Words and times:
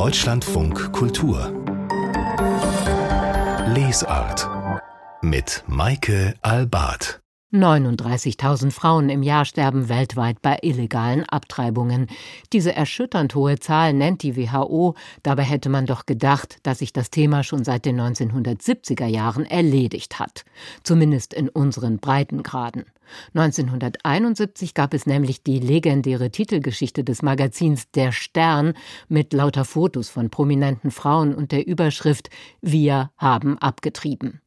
Deutschlandfunk 0.00 0.94
Kultur 0.94 1.52
Lesart 3.66 4.48
mit 5.20 5.62
Maike 5.66 6.32
Albart 6.40 7.20
39.000 7.52 8.70
Frauen 8.70 9.10
im 9.10 9.22
Jahr 9.22 9.44
sterben 9.44 9.90
weltweit 9.90 10.40
bei 10.40 10.56
illegalen 10.62 11.28
Abtreibungen. 11.28 12.06
Diese 12.54 12.74
erschütternd 12.74 13.34
hohe 13.34 13.58
Zahl 13.58 13.92
nennt 13.92 14.22
die 14.22 14.38
WHO. 14.38 14.94
Dabei 15.22 15.42
hätte 15.42 15.68
man 15.68 15.84
doch 15.84 16.06
gedacht, 16.06 16.56
dass 16.62 16.78
sich 16.78 16.94
das 16.94 17.10
Thema 17.10 17.42
schon 17.42 17.64
seit 17.64 17.84
den 17.84 18.00
1970er 18.00 19.06
Jahren 19.06 19.44
erledigt 19.44 20.18
hat. 20.18 20.46
Zumindest 20.82 21.34
in 21.34 21.50
unseren 21.50 21.98
Breitengraden. 21.98 22.86
1971 23.34 24.74
gab 24.74 24.94
es 24.94 25.06
nämlich 25.06 25.42
die 25.42 25.58
legendäre 25.58 26.30
Titelgeschichte 26.30 27.04
des 27.04 27.22
Magazins 27.22 27.90
Der 27.92 28.12
Stern 28.12 28.74
mit 29.08 29.32
lauter 29.32 29.64
Fotos 29.64 30.08
von 30.08 30.30
prominenten 30.30 30.90
Frauen 30.90 31.34
und 31.34 31.52
der 31.52 31.66
Überschrift 31.66 32.30
Wir 32.60 33.10
haben 33.16 33.58
abgetrieben. 33.58 34.40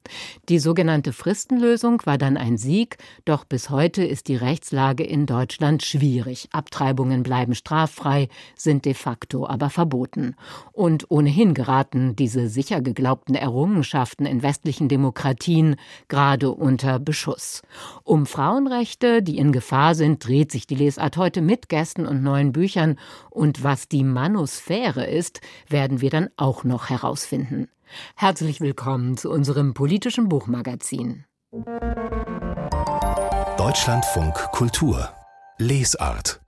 Die 0.49 0.59
sogenannte 0.59 1.13
Fristenlösung 1.13 2.02
war 2.05 2.18
dann 2.18 2.38
ein 2.38 2.57
Sieg, 2.57 2.98
doch 3.26 3.45
bis 3.45 3.70
heute 3.70 4.04
ist 4.04 4.27
die 4.27 4.35
Rechtslage 4.35 5.04
in 5.04 5.26
Deutschland 5.26 5.84
schwierig. 5.84 6.49
Abtreibungen 6.52 7.23
bleiben 7.23 7.55
straffrei, 7.55 8.27
sind 8.55 8.85
de 8.85 8.93
facto 8.93 9.48
aber 9.48 9.70
verboten. 9.70 10.35
Und 10.71 11.09
ohnehin 11.09 11.54
geraten 11.54 12.16
diese 12.16 12.49
sicher 12.49 12.82
geglaubten 12.82 13.35
Errungenschaften 13.35 14.26
in 14.26 14.43
westlichen 14.43 14.90
Demokratien 14.90 15.77
gerade 16.07 16.52
unter 16.52 16.99
Beschuss. 16.99 17.62
Um 18.04 18.26
Frauen 18.26 18.52
Frauenrechte, 18.53 19.23
die 19.23 19.39
in 19.39 19.52
Gefahr 19.52 19.95
sind, 19.95 20.27
dreht 20.27 20.52
sich 20.52 20.67
die 20.67 20.75
Lesart 20.75 21.17
heute 21.17 21.41
mit 21.41 21.70
Gästen 21.70 22.05
und 22.05 22.21
neuen 22.21 22.52
Büchern. 22.52 22.99
Und 23.31 23.63
was 23.63 23.88
die 23.88 24.03
Manusphäre 24.03 25.07
ist, 25.07 25.41
werden 25.70 26.02
wir 26.02 26.12
dann 26.12 26.29
auch 26.38 26.63
noch 26.63 26.91
herausfinden. 26.91 27.67
Herzlich 28.16 28.62
willkommen 28.62 29.18
zu 29.18 29.32
unserem 29.32 29.73
politischen 29.73 30.29
Buchmagazin. 30.29 31.26
Deutschlandfunk 33.57 34.35
Kultur 34.51 35.10
Lesart 35.57 36.43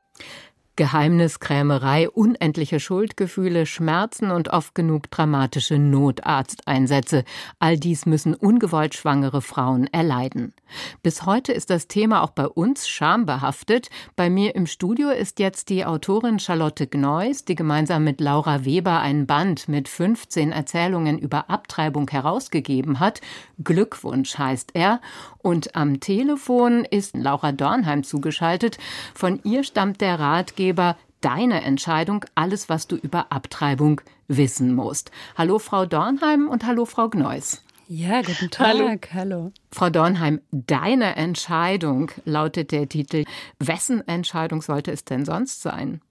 Geheimniskrämerei, 0.78 2.10
unendliche 2.10 2.82
Schuldgefühle, 2.82 3.66
Schmerzen 3.66 4.30
und 4.30 4.50
oft 4.50 4.76
genug 4.76 5.10
dramatische 5.10 5.80
Notarzteinsätze. 5.80 7.24
All 7.60 7.78
dies 7.78 8.06
müssen 8.06 8.34
ungewollt 8.34 8.94
schwangere 8.94 9.42
Frauen 9.42 9.88
erleiden. 9.88 10.54
Bis 11.02 11.26
heute 11.26 11.54
ist 11.54 11.70
das 11.70 11.88
Thema 11.88 12.24
auch 12.24 12.32
bei 12.32 12.46
uns 12.46 12.90
schambehaftet. 12.90 13.90
Bei 14.18 14.30
mir 14.30 14.56
im 14.56 14.68
Studio 14.68 15.12
ist 15.12 15.40
jetzt 15.40 15.70
die 15.70 15.86
Autorin 15.86 16.40
Charlotte 16.40 16.88
Gneuss, 16.88 17.46
die 17.46 17.56
gemeinsam 17.56 18.04
mit 18.04 18.20
Laura 18.20 18.66
Weber 18.66 19.00
einen 19.00 19.28
Band 19.28 19.70
mit 19.70 19.88
15 19.88 20.52
Erzählungen 20.52 21.18
über 21.18 21.50
Abtreibung 21.50 22.10
herausgegeben 22.10 23.00
hat. 23.00 23.22
Glückwunsch 23.64 24.38
heißt 24.38 24.72
er. 24.74 25.00
Und 25.38 25.76
am 25.76 26.00
Telefon 26.00 26.86
ist 26.86 27.16
Laura 27.16 27.52
Dornheim 27.52 28.04
zugeschaltet. 28.04 28.80
Von 29.14 29.40
ihr 29.44 29.64
stammt 29.64 30.02
der 30.02 30.20
Ratgeber 30.20 30.65
Ratgeber 30.66 30.98
deine 31.22 31.64
Entscheidung, 31.64 32.26
alles, 32.34 32.70
was 32.70 32.88
du 32.88 32.96
über 32.96 33.32
Abtreibung 33.32 34.02
wissen 34.28 34.74
musst. 34.74 35.12
Hallo 35.38 35.60
Frau 35.60 35.86
Dornheim 35.86 36.50
und 36.50 36.66
hallo 36.66 36.86
Frau 36.86 37.08
Gneuss. 37.10 37.64
Ja, 37.88 38.24
guten 38.24 38.50
Tag. 38.50 38.68
Hallo. 38.68 38.98
hallo. 39.14 39.52
Frau 39.72 39.92
Dornheim, 39.92 40.42
deine 40.52 41.16
Entscheidung 41.18 42.12
lautet 42.26 42.72
der 42.72 42.90
Titel. 42.90 43.26
Wessen 43.60 44.08
Entscheidung 44.08 44.64
sollte 44.64 44.92
es 44.92 45.06
denn 45.06 45.24
sonst 45.24 45.62
sein? 45.62 46.02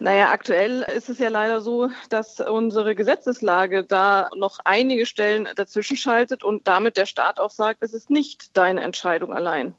Naja, 0.00 0.30
aktuell 0.30 0.84
ist 0.96 1.08
es 1.08 1.18
ja 1.18 1.28
leider 1.28 1.60
so, 1.60 1.90
dass 2.08 2.40
unsere 2.40 2.96
Gesetzeslage 2.96 3.84
da 3.84 4.30
noch 4.34 4.58
einige 4.64 5.06
Stellen 5.06 5.48
dazwischen 5.54 5.96
schaltet 5.96 6.42
und 6.42 6.66
damit 6.66 6.96
der 6.96 7.06
Staat 7.06 7.38
auch 7.38 7.50
sagt, 7.50 7.84
es 7.84 7.94
ist 7.94 8.10
nicht 8.10 8.56
deine 8.56 8.80
Entscheidung 8.80 9.32
allein. 9.32 9.74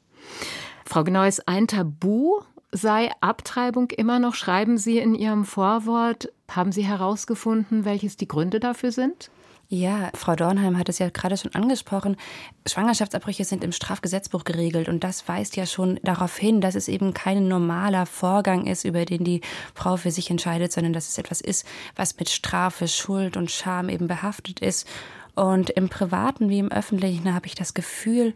Frau 0.86 1.04
Gneuss, 1.04 1.40
ein 1.40 1.66
Tabu 1.66 2.40
sei 2.72 3.10
Abtreibung 3.20 3.90
immer 3.90 4.18
noch, 4.18 4.34
schreiben 4.34 4.78
Sie 4.78 4.98
in 4.98 5.14
Ihrem 5.14 5.44
Vorwort, 5.44 6.32
haben 6.50 6.72
Sie 6.72 6.84
herausgefunden, 6.84 7.84
welches 7.84 8.16
die 8.16 8.28
Gründe 8.28 8.60
dafür 8.60 8.92
sind? 8.92 9.30
Ja, 9.68 10.10
Frau 10.12 10.36
Dornheim 10.36 10.76
hat 10.76 10.90
es 10.90 10.98
ja 10.98 11.08
gerade 11.08 11.38
schon 11.38 11.54
angesprochen. 11.54 12.18
Schwangerschaftsabbrüche 12.66 13.44
sind 13.44 13.64
im 13.64 13.72
Strafgesetzbuch 13.72 14.44
geregelt 14.44 14.86
und 14.86 15.02
das 15.02 15.26
weist 15.28 15.56
ja 15.56 15.64
schon 15.64 15.98
darauf 16.02 16.36
hin, 16.36 16.60
dass 16.60 16.74
es 16.74 16.88
eben 16.88 17.14
kein 17.14 17.48
normaler 17.48 18.04
Vorgang 18.04 18.66
ist, 18.66 18.84
über 18.84 19.06
den 19.06 19.24
die 19.24 19.40
Frau 19.74 19.96
für 19.96 20.10
sich 20.10 20.30
entscheidet, 20.30 20.72
sondern 20.72 20.92
dass 20.92 21.08
es 21.08 21.16
etwas 21.16 21.40
ist, 21.40 21.66
was 21.96 22.18
mit 22.18 22.28
Strafe, 22.28 22.86
Schuld 22.86 23.38
und 23.38 23.50
Scham 23.50 23.88
eben 23.88 24.08
behaftet 24.08 24.60
ist. 24.60 24.86
Und 25.34 25.70
im 25.70 25.88
privaten 25.88 26.50
wie 26.50 26.58
im 26.58 26.70
öffentlichen 26.70 27.32
habe 27.32 27.46
ich 27.46 27.54
das 27.54 27.72
Gefühl, 27.72 28.34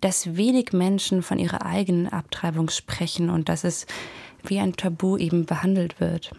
dass 0.00 0.36
wenig 0.36 0.72
Menschen 0.72 1.22
von 1.22 1.38
ihrer 1.38 1.64
eigenen 1.64 2.08
Abtreibung 2.08 2.70
sprechen 2.70 3.30
und 3.30 3.48
dass 3.48 3.64
es 3.64 3.86
wie 4.44 4.58
ein 4.60 4.74
Tabu 4.74 5.16
eben 5.16 5.46
behandelt 5.46 6.00
wird. 6.00 6.30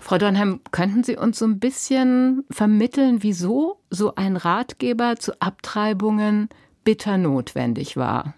Frau 0.00 0.18
Dornheim, 0.18 0.60
könnten 0.70 1.04
Sie 1.04 1.16
uns 1.16 1.38
so 1.38 1.44
ein 1.44 1.58
bisschen 1.58 2.44
vermitteln, 2.50 3.22
wieso 3.22 3.78
so 3.90 4.14
ein 4.14 4.36
Ratgeber 4.36 5.16
zu 5.16 5.40
Abtreibungen 5.40 6.48
bitter 6.84 7.16
notwendig 7.18 7.96
war? 7.96 8.34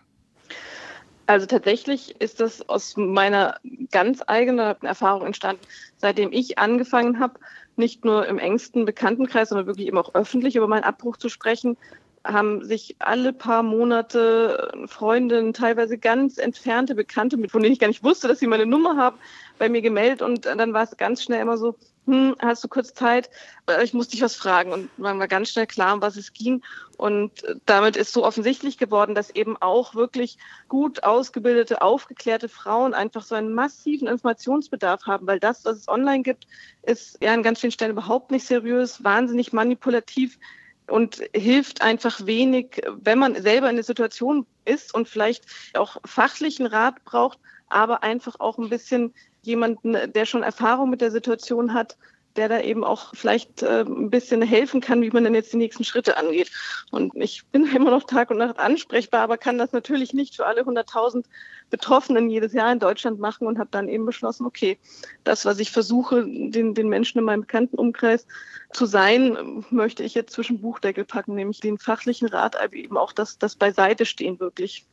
Also 1.26 1.46
tatsächlich 1.46 2.20
ist 2.20 2.40
das 2.40 2.68
aus 2.68 2.96
meiner 2.98 3.58
ganz 3.90 4.22
eigenen 4.26 4.76
Erfahrung 4.82 5.24
entstanden, 5.24 5.62
seitdem 5.96 6.32
ich 6.32 6.58
angefangen 6.58 7.18
habe, 7.18 7.40
nicht 7.76 8.04
nur 8.04 8.26
im 8.26 8.38
engsten 8.38 8.84
Bekanntenkreis, 8.84 9.48
sondern 9.48 9.66
wirklich 9.66 9.86
eben 9.86 9.98
auch 9.98 10.14
öffentlich 10.14 10.54
über 10.56 10.68
meinen 10.68 10.84
Abbruch 10.84 11.16
zu 11.16 11.30
sprechen, 11.30 11.78
haben 12.24 12.64
sich 12.64 12.96
alle 12.98 13.32
paar 13.32 13.62
Monate 13.62 14.72
Freundinnen, 14.86 15.52
teilweise 15.52 15.98
ganz 15.98 16.38
entfernte 16.38 16.94
Bekannte, 16.94 17.36
mit 17.36 17.50
von 17.50 17.62
denen 17.62 17.72
ich 17.72 17.78
gar 17.78 17.88
nicht 17.88 18.02
wusste, 18.02 18.28
dass 18.28 18.38
sie 18.38 18.46
meine 18.46 18.66
Nummer 18.66 18.96
haben, 18.96 19.18
bei 19.58 19.68
mir 19.68 19.82
gemeldet 19.82 20.22
und 20.22 20.46
dann 20.46 20.72
war 20.72 20.82
es 20.82 20.96
ganz 20.96 21.22
schnell 21.22 21.40
immer 21.40 21.58
so, 21.58 21.76
hm, 22.06 22.36
hast 22.38 22.62
du 22.62 22.68
kurz 22.68 22.92
Zeit? 22.92 23.30
Äh, 23.66 23.82
ich 23.82 23.94
muss 23.94 24.08
dich 24.08 24.20
was 24.20 24.36
fragen 24.36 24.72
und 24.72 24.98
man 24.98 25.18
war 25.18 25.28
ganz 25.28 25.50
schnell 25.50 25.66
klar, 25.66 25.94
um 25.94 26.02
was 26.02 26.16
es 26.16 26.32
ging. 26.32 26.62
Und 26.96 27.32
damit 27.66 27.96
ist 27.96 28.12
so 28.12 28.24
offensichtlich 28.24 28.78
geworden, 28.78 29.14
dass 29.14 29.30
eben 29.30 29.56
auch 29.56 29.94
wirklich 29.94 30.38
gut 30.68 31.02
ausgebildete, 31.02 31.82
aufgeklärte 31.82 32.48
Frauen 32.48 32.94
einfach 32.94 33.22
so 33.22 33.34
einen 33.34 33.54
massiven 33.54 34.06
Informationsbedarf 34.06 35.06
haben, 35.06 35.26
weil 35.26 35.40
das, 35.40 35.64
was 35.64 35.78
es 35.78 35.88
online 35.88 36.22
gibt, 36.22 36.46
ist 36.82 37.18
ja 37.22 37.32
an 37.32 37.42
ganz 37.42 37.60
vielen 37.60 37.72
Stellen 37.72 37.92
überhaupt 37.92 38.30
nicht 38.30 38.46
seriös, 38.46 39.02
wahnsinnig 39.02 39.52
manipulativ 39.52 40.38
und 40.86 41.22
hilft 41.34 41.82
einfach 41.82 42.26
wenig, 42.26 42.82
wenn 43.00 43.18
man 43.18 43.40
selber 43.40 43.70
in 43.70 43.76
der 43.76 43.84
Situation 43.84 44.46
ist 44.64 44.94
und 44.94 45.08
vielleicht 45.08 45.44
auch 45.74 45.96
fachlichen 46.04 46.66
Rat 46.66 47.04
braucht, 47.04 47.38
aber 47.68 48.02
einfach 48.02 48.38
auch 48.40 48.58
ein 48.58 48.68
bisschen 48.68 49.14
jemanden, 49.42 50.12
der 50.12 50.26
schon 50.26 50.42
Erfahrung 50.42 50.90
mit 50.90 51.00
der 51.00 51.10
Situation 51.10 51.74
hat, 51.74 51.96
der 52.36 52.48
da 52.48 52.60
eben 52.60 52.84
auch 52.84 53.14
vielleicht 53.14 53.62
äh, 53.62 53.82
ein 53.82 54.10
bisschen 54.10 54.42
helfen 54.42 54.80
kann, 54.80 55.02
wie 55.02 55.10
man 55.10 55.24
denn 55.24 55.34
jetzt 55.34 55.52
die 55.52 55.56
nächsten 55.56 55.84
Schritte 55.84 56.16
angeht. 56.16 56.50
Und 56.90 57.14
ich 57.16 57.44
bin 57.46 57.64
immer 57.74 57.90
noch 57.90 58.04
Tag 58.04 58.30
und 58.30 58.38
Nacht 58.38 58.58
ansprechbar, 58.58 59.22
aber 59.22 59.38
kann 59.38 59.58
das 59.58 59.72
natürlich 59.72 60.12
nicht 60.14 60.36
für 60.36 60.46
alle 60.46 60.62
100.000 60.62 61.24
Betroffenen 61.70 62.30
jedes 62.30 62.52
Jahr 62.52 62.72
in 62.72 62.78
Deutschland 62.78 63.18
machen 63.18 63.46
und 63.46 63.58
habe 63.58 63.70
dann 63.70 63.88
eben 63.88 64.06
beschlossen, 64.06 64.46
okay, 64.46 64.78
das, 65.24 65.44
was 65.44 65.58
ich 65.58 65.70
versuche, 65.70 66.24
den, 66.24 66.74
den 66.74 66.88
Menschen 66.88 67.18
in 67.18 67.24
meinem 67.24 67.42
bekannten 67.42 67.76
Umkreis 67.76 68.26
zu 68.72 68.86
sein, 68.86 69.64
möchte 69.70 70.02
ich 70.02 70.14
jetzt 70.14 70.32
zwischen 70.32 70.60
Buchdeckel 70.60 71.04
packen, 71.04 71.34
nämlich 71.34 71.60
den 71.60 71.78
fachlichen 71.78 72.28
Rat, 72.28 72.56
aber 72.56 72.74
eben 72.74 72.96
auch 72.96 73.12
das, 73.12 73.38
das 73.38 73.56
Beiseite 73.56 74.06
stehen 74.06 74.40
wirklich. 74.40 74.86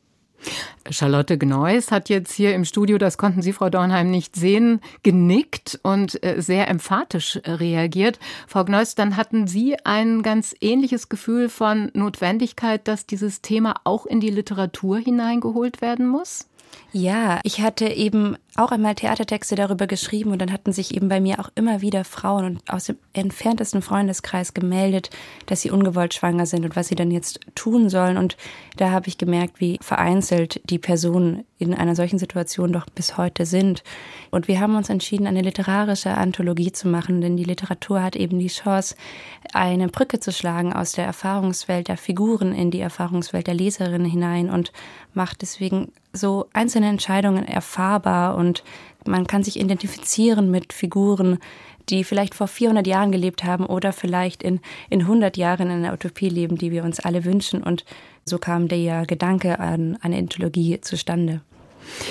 Charlotte 0.90 1.38
Gneuss 1.38 1.92
hat 1.92 2.10
jetzt 2.10 2.34
hier 2.34 2.56
im 2.56 2.66
Studio, 2.66 2.98
das 2.98 3.18
konnten 3.18 3.42
Sie, 3.42 3.54
Frau 3.54 3.70
Dornheim, 3.70 4.10
nicht 4.10 4.36
sehen, 4.36 4.82
genickt 5.04 5.80
und 5.84 6.24
äh, 6.24 6.42
sehr 6.42 6.68
emphatisch 6.68 7.40
reagiert. 7.46 8.20
Frau 8.48 8.66
Gneuss, 8.66 8.96
dann 8.96 9.18
hatten 9.18 9.48
Sie 9.48 9.78
ein 9.86 10.24
ganz 10.24 10.56
ähnliches 10.60 11.10
Gefühl 11.10 11.50
von 11.50 11.92
Notwendigkeit, 11.94 12.88
dass 12.88 13.06
dieses 13.06 13.42
Thema 13.42 13.76
auch 13.84 14.06
in 14.06 14.20
die 14.20 14.32
Literatur 14.32 14.98
hineingeholt 14.98 15.82
werden 15.82 16.08
muss? 16.08 16.48
Ja, 16.94 17.40
ich 17.44 17.62
hatte 17.62 17.88
eben 17.88 18.38
auch 18.56 18.72
einmal 18.72 18.96
Theatertexte 18.96 19.56
darüber 19.56 19.88
geschrieben 19.88 20.32
und 20.32 20.40
dann 20.40 20.52
hatten 20.52 20.74
sich 20.74 20.94
eben 20.94 21.08
bei 21.08 21.22
mir 21.22 21.40
auch 21.40 21.50
immer 21.56 21.82
wieder 21.82 22.04
Frauen 22.04 22.60
aus 22.68 22.86
dem 22.86 22.98
entferntesten 23.14 23.82
Freundeskreis 23.82 24.54
gemeldet, 24.54 25.10
dass 25.46 25.62
sie 25.62 25.72
ungewollt 25.72 26.14
schwanger 26.14 26.46
sind 26.46 26.66
und 26.66 26.76
was 26.76 26.90
sie 26.90 26.96
dann 26.96 27.12
jetzt 27.12 27.40
tun 27.56 27.90
sollen. 27.90 28.18
Und 28.18 28.36
da 28.76 28.92
habe 28.92 29.08
ich 29.08 29.18
gemerkt, 29.18 29.62
wie 29.62 29.80
vereinzelt 29.82 30.62
die 30.70 30.80
Personen 30.80 31.46
in 31.60 31.74
einer 31.74 31.96
solchen 31.96 32.20
Situation 32.20 32.74
doch 32.74 32.88
bis 32.88 33.18
heute 33.18 33.46
sind. 33.46 33.84
Und 34.32 34.48
wir 34.48 34.60
haben 34.60 34.76
uns 34.76 34.90
entschieden, 34.90 35.28
eine 35.28 35.42
literarische 35.42 36.18
Anthologie 36.18 36.72
zu 36.72 36.88
machen, 36.88 37.22
denn 37.22 37.38
die 37.38 37.44
Literatur 37.44 38.04
hat 38.04 38.16
eben 38.16 38.40
die 38.40 38.48
Chance, 38.48 38.96
eine 39.54 39.88
Brücke 39.88 40.20
zu 40.20 40.32
schlagen 40.32 40.74
aus 40.74 40.94
der 40.94 41.06
Erfahrungswelt 41.06 41.88
der 41.88 41.98
Figuren 41.98 42.54
in 42.54 42.72
die 42.72 42.80
Erfahrungswelt 42.80 43.48
der 43.48 43.54
Leserinnen 43.54 44.10
hinein 44.10 44.50
und 44.50 44.74
macht 45.14 45.42
deswegen 45.42 45.92
so 46.14 46.48
einzelne 46.54 46.90
Entscheidungen 46.90 47.46
erfahrbar 47.46 48.36
und 48.42 48.64
man 49.06 49.26
kann 49.26 49.44
sich 49.44 49.60
identifizieren 49.60 50.52
mit 50.52 50.74
Figuren, 50.74 51.40
die 51.90 52.04
vielleicht 52.04 52.36
vor 52.36 52.48
400 52.48 52.86
Jahren 52.86 53.12
gelebt 53.12 53.44
haben 53.44 53.66
oder 53.66 53.94
vielleicht 53.94 54.44
in, 54.44 54.60
in 54.90 55.02
100 55.02 55.38
Jahren 55.38 55.70
in 55.70 55.84
einer 55.84 55.94
Utopie 55.94 56.30
leben, 56.30 56.58
die 56.58 56.72
wir 56.72 56.84
uns 56.84 57.00
alle 57.00 57.24
wünschen. 57.26 57.64
Und 57.64 57.86
so 58.26 58.38
kam 58.38 58.68
der 58.68 59.06
Gedanke 59.06 59.60
an 59.60 59.98
eine 60.02 60.20
Ethologie 60.20 60.80
zustande. 60.82 61.42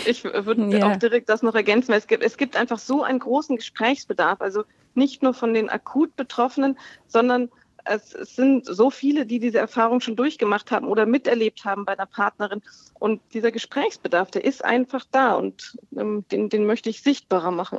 Ich 0.06 0.24
würde 0.24 0.76
ja. 0.76 0.90
auch 0.90 0.96
direkt 0.96 1.28
das 1.28 1.42
noch 1.42 1.54
ergänzen, 1.54 1.90
weil 1.90 1.98
es 1.98 2.06
gibt, 2.06 2.24
es 2.24 2.36
gibt 2.36 2.56
einfach 2.56 2.78
so 2.78 3.02
einen 3.02 3.20
großen 3.20 3.56
Gesprächsbedarf. 3.56 4.40
Also 4.40 4.64
nicht 4.94 5.22
nur 5.22 5.34
von 5.34 5.54
den 5.54 5.70
akut 5.70 6.16
Betroffenen, 6.16 6.76
sondern 7.06 7.50
es, 7.90 8.10
sind 8.36 8.66
so 8.66 8.90
viele, 8.90 9.26
die 9.26 9.40
diese 9.40 9.58
Erfahrung 9.58 10.00
schon 10.00 10.16
durchgemacht 10.16 10.70
haben 10.70 10.86
oder 10.86 11.06
miterlebt 11.06 11.64
haben 11.64 11.84
bei 11.84 11.92
einer 11.92 12.06
Partnerin. 12.06 12.62
Und 12.98 13.20
dieser 13.34 13.50
Gesprächsbedarf, 13.50 14.30
der 14.30 14.44
ist 14.44 14.64
einfach 14.64 15.04
da 15.10 15.34
und 15.34 15.78
ähm, 15.96 16.24
den, 16.30 16.48
den 16.48 16.66
möchte 16.66 16.88
ich 16.88 17.02
sichtbarer 17.02 17.50
machen. 17.50 17.78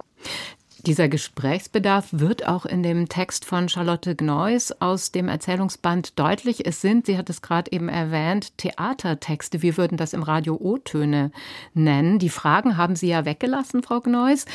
Dieser 0.85 1.09
Gesprächsbedarf 1.09 2.07
wird 2.11 2.47
auch 2.47 2.65
in 2.65 2.81
dem 2.81 3.07
Text 3.07 3.45
von 3.45 3.69
Charlotte 3.69 4.15
Gneuss 4.15 4.71
aus 4.81 5.11
dem 5.11 5.27
Erzählungsband 5.27 6.17
deutlich. 6.17 6.65
Es 6.65 6.81
sind, 6.81 7.05
sie 7.05 7.19
hat 7.19 7.29
es 7.29 7.43
gerade 7.43 7.71
eben 7.71 7.87
erwähnt, 7.87 8.57
Theatertexte. 8.57 9.61
Wir 9.61 9.77
würden 9.77 9.97
das 9.97 10.13
im 10.13 10.23
Radio 10.23 10.55
O-Töne 10.55 11.31
nennen. 11.75 12.17
Die 12.17 12.29
Fragen 12.29 12.77
haben 12.77 12.95
Sie 12.95 13.09
ja 13.09 13.25
weggelassen, 13.25 13.83
Frau 13.83 14.01
Gneuss. 14.01 14.45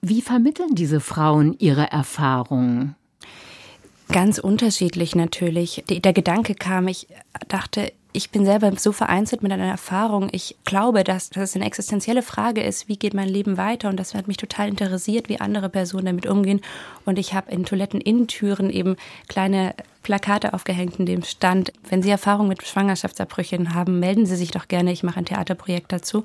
Wie 0.00 0.22
vermitteln 0.22 0.76
diese 0.76 1.00
Frauen 1.00 1.56
ihre 1.58 1.90
Erfahrungen? 1.90 2.94
Ganz 4.10 4.38
unterschiedlich 4.38 5.14
natürlich. 5.14 5.84
Der 5.88 6.12
Gedanke 6.12 6.54
kam, 6.54 6.88
ich 6.88 7.08
dachte, 7.48 7.92
ich 8.12 8.30
bin 8.30 8.46
selber 8.46 8.72
so 8.76 8.90
vereinzelt 8.92 9.42
mit 9.42 9.52
einer 9.52 9.66
Erfahrung. 9.66 10.28
Ich 10.32 10.56
glaube, 10.64 11.04
dass, 11.04 11.28
dass 11.28 11.50
es 11.50 11.56
eine 11.56 11.66
existenzielle 11.66 12.22
Frage 12.22 12.62
ist, 12.62 12.88
wie 12.88 12.96
geht 12.96 13.12
mein 13.12 13.28
Leben 13.28 13.58
weiter? 13.58 13.90
Und 13.90 14.00
das 14.00 14.14
hat 14.14 14.26
mich 14.26 14.38
total 14.38 14.68
interessiert, 14.68 15.28
wie 15.28 15.40
andere 15.40 15.68
Personen 15.68 16.06
damit 16.06 16.26
umgehen. 16.26 16.62
Und 17.04 17.18
ich 17.18 17.34
habe 17.34 17.50
in 17.50 17.64
Toiletteninnentüren 17.64 18.70
eben 18.70 18.96
kleine 19.28 19.74
Plakate 20.02 20.54
aufgehängt, 20.54 20.98
in 20.98 21.06
dem 21.06 21.22
stand, 21.22 21.72
wenn 21.88 22.02
Sie 22.02 22.10
Erfahrung 22.10 22.48
mit 22.48 22.66
Schwangerschaftsabbrüchen 22.66 23.74
haben, 23.74 24.00
melden 24.00 24.24
Sie 24.24 24.36
sich 24.36 24.50
doch 24.50 24.68
gerne. 24.68 24.90
Ich 24.90 25.02
mache 25.02 25.18
ein 25.18 25.26
Theaterprojekt 25.26 25.92
dazu. 25.92 26.24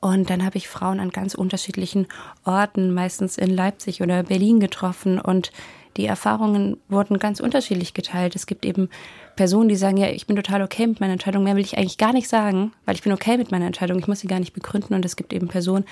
Und 0.00 0.28
dann 0.28 0.44
habe 0.44 0.58
ich 0.58 0.68
Frauen 0.68 1.00
an 1.00 1.08
ganz 1.08 1.34
unterschiedlichen 1.34 2.06
Orten, 2.44 2.92
meistens 2.92 3.38
in 3.38 3.50
Leipzig 3.50 4.02
oder 4.02 4.22
Berlin 4.22 4.60
getroffen 4.60 5.18
und 5.18 5.50
die 5.96 6.06
Erfahrungen 6.06 6.76
wurden 6.88 7.18
ganz 7.18 7.40
unterschiedlich 7.40 7.94
geteilt. 7.94 8.36
Es 8.36 8.46
gibt 8.46 8.64
eben 8.64 8.88
Personen, 9.34 9.68
die 9.68 9.76
sagen, 9.76 9.96
ja, 9.96 10.08
ich 10.08 10.26
bin 10.26 10.36
total 10.36 10.62
okay 10.62 10.86
mit 10.86 11.00
meiner 11.00 11.14
Entscheidung, 11.14 11.44
mehr 11.44 11.56
will 11.56 11.64
ich 11.64 11.78
eigentlich 11.78 11.98
gar 11.98 12.12
nicht 12.12 12.28
sagen, 12.28 12.72
weil 12.84 12.94
ich 12.94 13.02
bin 13.02 13.12
okay 13.12 13.36
mit 13.36 13.50
meiner 13.50 13.66
Entscheidung, 13.66 13.98
ich 13.98 14.08
muss 14.08 14.20
sie 14.20 14.28
gar 14.28 14.40
nicht 14.40 14.52
begründen. 14.52 14.94
Und 14.94 15.04
es 15.04 15.16
gibt 15.16 15.32
eben 15.32 15.48
Personen, 15.48 15.84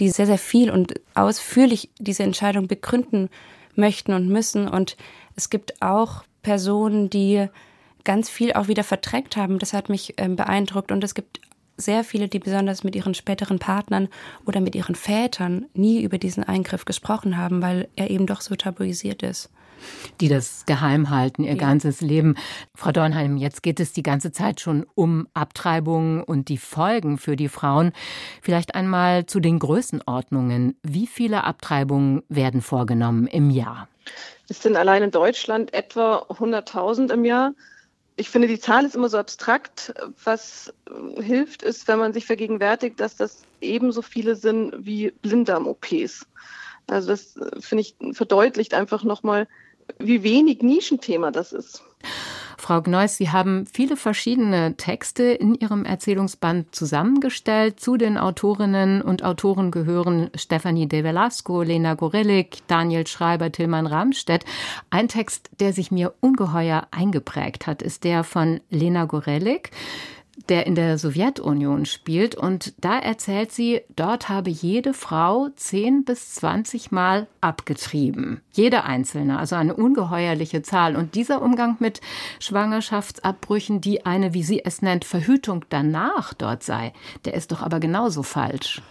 die 0.00 0.08
sehr, 0.08 0.26
sehr 0.26 0.38
viel 0.38 0.70
und 0.70 0.94
ausführlich 1.14 1.90
diese 1.98 2.22
Entscheidung 2.22 2.66
begründen 2.66 3.28
möchten 3.74 4.12
und 4.12 4.28
müssen. 4.28 4.68
Und 4.68 4.96
es 5.36 5.50
gibt 5.50 5.80
auch 5.82 6.24
Personen, 6.42 7.10
die 7.10 7.48
ganz 8.04 8.28
viel 8.28 8.52
auch 8.52 8.68
wieder 8.68 8.84
verdrängt 8.84 9.36
haben. 9.36 9.58
Das 9.58 9.72
hat 9.72 9.88
mich 9.88 10.14
ähm, 10.18 10.36
beeindruckt. 10.36 10.92
Und 10.92 11.02
es 11.04 11.14
gibt 11.14 11.40
sehr 11.76 12.04
viele, 12.04 12.28
die 12.28 12.38
besonders 12.38 12.84
mit 12.84 12.94
ihren 12.94 13.14
späteren 13.14 13.58
Partnern 13.58 14.08
oder 14.46 14.60
mit 14.60 14.74
ihren 14.74 14.94
Vätern 14.94 15.66
nie 15.74 16.02
über 16.02 16.18
diesen 16.18 16.44
Eingriff 16.44 16.84
gesprochen 16.84 17.36
haben, 17.36 17.62
weil 17.62 17.88
er 17.96 18.10
eben 18.10 18.26
doch 18.26 18.40
so 18.40 18.54
tabuisiert 18.54 19.22
ist 19.22 19.50
die 20.20 20.28
das 20.28 20.64
geheim 20.66 21.10
halten, 21.10 21.44
ihr 21.44 21.52
ja. 21.52 21.58
ganzes 21.58 22.00
Leben. 22.00 22.36
Frau 22.74 22.92
Dornheim, 22.92 23.36
jetzt 23.36 23.62
geht 23.62 23.80
es 23.80 23.92
die 23.92 24.02
ganze 24.02 24.32
Zeit 24.32 24.60
schon 24.60 24.86
um 24.94 25.28
Abtreibungen 25.34 26.22
und 26.22 26.48
die 26.48 26.58
Folgen 26.58 27.18
für 27.18 27.36
die 27.36 27.48
Frauen. 27.48 27.92
Vielleicht 28.42 28.74
einmal 28.74 29.26
zu 29.26 29.40
den 29.40 29.58
Größenordnungen. 29.58 30.76
Wie 30.82 31.06
viele 31.06 31.44
Abtreibungen 31.44 32.22
werden 32.28 32.60
vorgenommen 32.60 33.26
im 33.26 33.50
Jahr? 33.50 33.88
Es 34.48 34.62
sind 34.62 34.76
allein 34.76 35.02
in 35.02 35.10
Deutschland 35.10 35.72
etwa 35.72 36.26
100.000 36.28 37.12
im 37.12 37.24
Jahr 37.24 37.52
ich 38.16 38.30
finde, 38.30 38.48
die 38.48 38.60
Zahl 38.60 38.84
ist 38.84 38.94
immer 38.94 39.08
so 39.08 39.18
abstrakt. 39.18 39.94
Was 40.22 40.72
äh, 40.88 41.22
hilft, 41.22 41.62
ist, 41.62 41.88
wenn 41.88 41.98
man 41.98 42.12
sich 42.12 42.26
vergegenwärtigt, 42.26 43.00
dass 43.00 43.16
das 43.16 43.42
ebenso 43.60 44.02
viele 44.02 44.36
sind 44.36 44.72
wie 44.78 45.10
Blinddarm-OPs. 45.10 46.26
Also 46.86 47.08
das, 47.08 47.36
äh, 47.36 47.60
finde 47.60 47.82
ich, 47.82 47.96
verdeutlicht 48.12 48.74
einfach 48.74 49.04
nochmal, 49.04 49.48
wie 49.98 50.22
wenig 50.22 50.62
Nischenthema 50.62 51.30
das 51.30 51.52
ist. 51.52 51.82
Frau 52.64 52.80
Gneuss, 52.80 53.18
Sie 53.18 53.28
haben 53.28 53.66
viele 53.66 53.94
verschiedene 53.94 54.74
Texte 54.78 55.24
in 55.24 55.54
Ihrem 55.54 55.84
Erzählungsband 55.84 56.74
zusammengestellt. 56.74 57.78
Zu 57.78 57.98
den 57.98 58.16
Autorinnen 58.16 59.02
und 59.02 59.22
Autoren 59.22 59.70
gehören 59.70 60.30
Stefanie 60.34 60.88
de 60.88 61.04
Velasco, 61.04 61.60
Lena 61.60 61.92
Gorelik, 61.92 62.66
Daniel 62.66 63.06
Schreiber, 63.06 63.52
Tilman 63.52 63.86
Ramstedt. 63.86 64.46
Ein 64.88 65.08
Text, 65.08 65.50
der 65.60 65.74
sich 65.74 65.90
mir 65.90 66.14
ungeheuer 66.20 66.86
eingeprägt 66.90 67.66
hat, 67.66 67.82
ist 67.82 68.02
der 68.02 68.24
von 68.24 68.60
Lena 68.70 69.04
Gorelik 69.04 69.70
der 70.48 70.66
in 70.66 70.74
der 70.74 70.98
Sowjetunion 70.98 71.86
spielt. 71.86 72.34
Und 72.34 72.74
da 72.78 72.98
erzählt 72.98 73.52
sie, 73.52 73.82
dort 73.94 74.28
habe 74.28 74.50
jede 74.50 74.92
Frau 74.92 75.48
zehn 75.56 76.04
bis 76.04 76.34
zwanzig 76.34 76.90
Mal 76.90 77.28
abgetrieben. 77.40 78.40
Jede 78.52 78.84
einzelne, 78.84 79.38
also 79.38 79.56
eine 79.56 79.74
ungeheuerliche 79.74 80.62
Zahl. 80.62 80.96
Und 80.96 81.14
dieser 81.14 81.40
Umgang 81.40 81.76
mit 81.78 82.00
Schwangerschaftsabbrüchen, 82.40 83.80
die 83.80 84.04
eine, 84.06 84.34
wie 84.34 84.42
sie 84.42 84.64
es 84.64 84.82
nennt, 84.82 85.04
Verhütung 85.04 85.64
danach 85.68 86.34
dort 86.34 86.62
sei, 86.62 86.92
der 87.24 87.34
ist 87.34 87.52
doch 87.52 87.62
aber 87.62 87.80
genauso 87.80 88.22
falsch. 88.22 88.82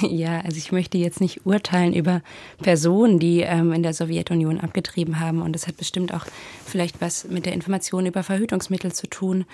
Ja, 0.00 0.40
also 0.40 0.56
ich 0.56 0.72
möchte 0.72 0.96
jetzt 0.96 1.20
nicht 1.20 1.44
urteilen 1.44 1.92
über 1.92 2.22
Personen, 2.62 3.18
die 3.18 3.40
ähm, 3.40 3.72
in 3.72 3.82
der 3.82 3.92
Sowjetunion 3.92 4.60
abgetrieben 4.60 5.20
haben. 5.20 5.42
Und 5.42 5.52
das 5.52 5.66
hat 5.66 5.76
bestimmt 5.76 6.14
auch 6.14 6.24
vielleicht 6.64 7.00
was 7.00 7.28
mit 7.28 7.46
der 7.46 7.52
Information 7.52 8.06
über 8.06 8.22
Verhütungsmittel 8.22 8.92
zu 8.92 9.06
tun. 9.08 9.44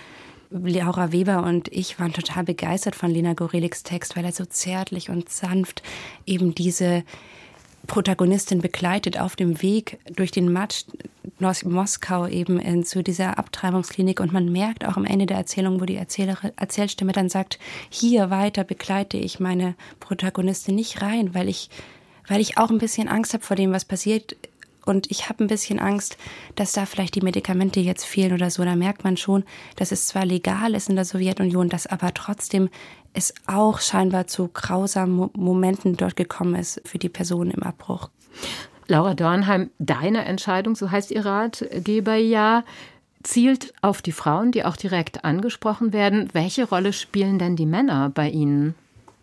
Laura 0.51 1.13
Weber 1.13 1.43
und 1.43 1.69
ich 1.69 2.01
waren 2.01 2.13
total 2.13 2.45
begeistert 2.45 2.97
von 2.97 3.11
Lena 3.11 3.35
Goreliks 3.35 3.83
Text, 3.83 4.17
weil 4.17 4.25
er 4.25 4.33
so 4.33 4.45
zärtlich 4.45 5.11
und 5.11 5.29
sanft 5.29 5.83
eben 6.27 6.55
diese 6.55 7.05
Protagonistin 7.87 8.61
begleitet 8.61 9.19
auf 9.19 9.37
dem 9.37 9.63
Weg 9.63 9.99
durch 10.15 10.31
den 10.31 10.53
Matsch 10.53 10.85
Moskau 11.41 12.27
eben 12.27 12.59
in, 12.59 12.85
zu 12.85 13.03
dieser 13.03 13.39
Abtreibungsklinik. 13.39 14.21
Und 14.21 14.33
man 14.33 14.51
merkt 14.51 14.85
auch 14.85 14.97
am 14.97 15.05
Ende 15.05 15.27
der 15.27 15.37
Erzählung, 15.37 15.81
wo 15.81 15.85
die 15.85 15.97
Erzählerin, 15.97 16.53
Erzählstimme 16.57 17.13
dann 17.13 17.29
sagt, 17.29 17.59
hier 17.89 18.31
weiter 18.31 18.65
begleite 18.65 19.17
ich 19.17 19.41
meine 19.41 19.75
Protagonistin 20.01 20.75
nicht 20.75 21.01
rein, 21.01 21.35
weil 21.35 21.49
ich, 21.49 21.71
weil 22.27 22.41
ich 22.41 22.59
auch 22.59 22.71
ein 22.71 22.79
bisschen 22.79 23.09
Angst 23.09 23.35
habe 23.35 23.45
vor 23.45 23.57
dem, 23.57 23.73
was 23.73 23.85
passiert 23.85 24.37
und 24.89 25.11
ich 25.11 25.29
habe 25.29 25.45
ein 25.45 25.49
bisschen 25.49 25.79
Angst, 25.79 26.17
dass 26.55 26.73
da 26.73 26.87
vielleicht 26.87 27.15
die 27.15 27.21
Medikamente 27.21 27.81
jetzt 27.81 28.05
fehlen 28.05 28.33
oder 28.33 28.51
so. 28.51 28.65
Da 28.65 28.75
merkt 28.75 29.05
man 29.05 29.17
schon, 29.17 29.45
dass 29.77 29.93
es 29.93 30.07
zwar 30.07 30.25
legal 30.25 30.75
ist 30.75 30.89
in 30.89 30.97
der 30.97 31.05
Sowjetunion, 31.05 31.69
dass 31.69 31.87
aber 31.87 32.15
trotzdem 32.15 32.71
es 33.13 33.35
auch 33.47 33.81
scheinbar 33.81 34.27
zu 34.27 34.49
grausamen 34.49 35.31
Momenten 35.35 35.97
dort 35.97 36.17
gekommen 36.17 36.55
ist 36.55 36.81
für 36.85 36.99
die 36.99 37.09
Personen 37.09 37.51
im 37.51 37.63
Abbruch. 37.63 38.11
Laura 38.87 39.15
Dornheim, 39.15 39.71
deine 39.79 40.25
Entscheidung, 40.25 40.75
so 40.75 40.91
heißt 40.91 41.11
Ihr 41.11 41.27
Ratgeber 41.27 42.15
ja, 42.15 42.65
zielt 43.23 43.75
auf 43.83 44.01
die 44.01 44.13
Frauen, 44.13 44.53
die 44.53 44.65
auch 44.65 44.77
direkt 44.77 45.25
angesprochen 45.25 45.93
werden. 45.93 46.31
Welche 46.33 46.67
Rolle 46.67 46.93
spielen 46.93 47.39
denn 47.39 47.57
die 47.57 47.67
Männer 47.67 48.11
bei 48.15 48.31
Ihnen? 48.31 48.75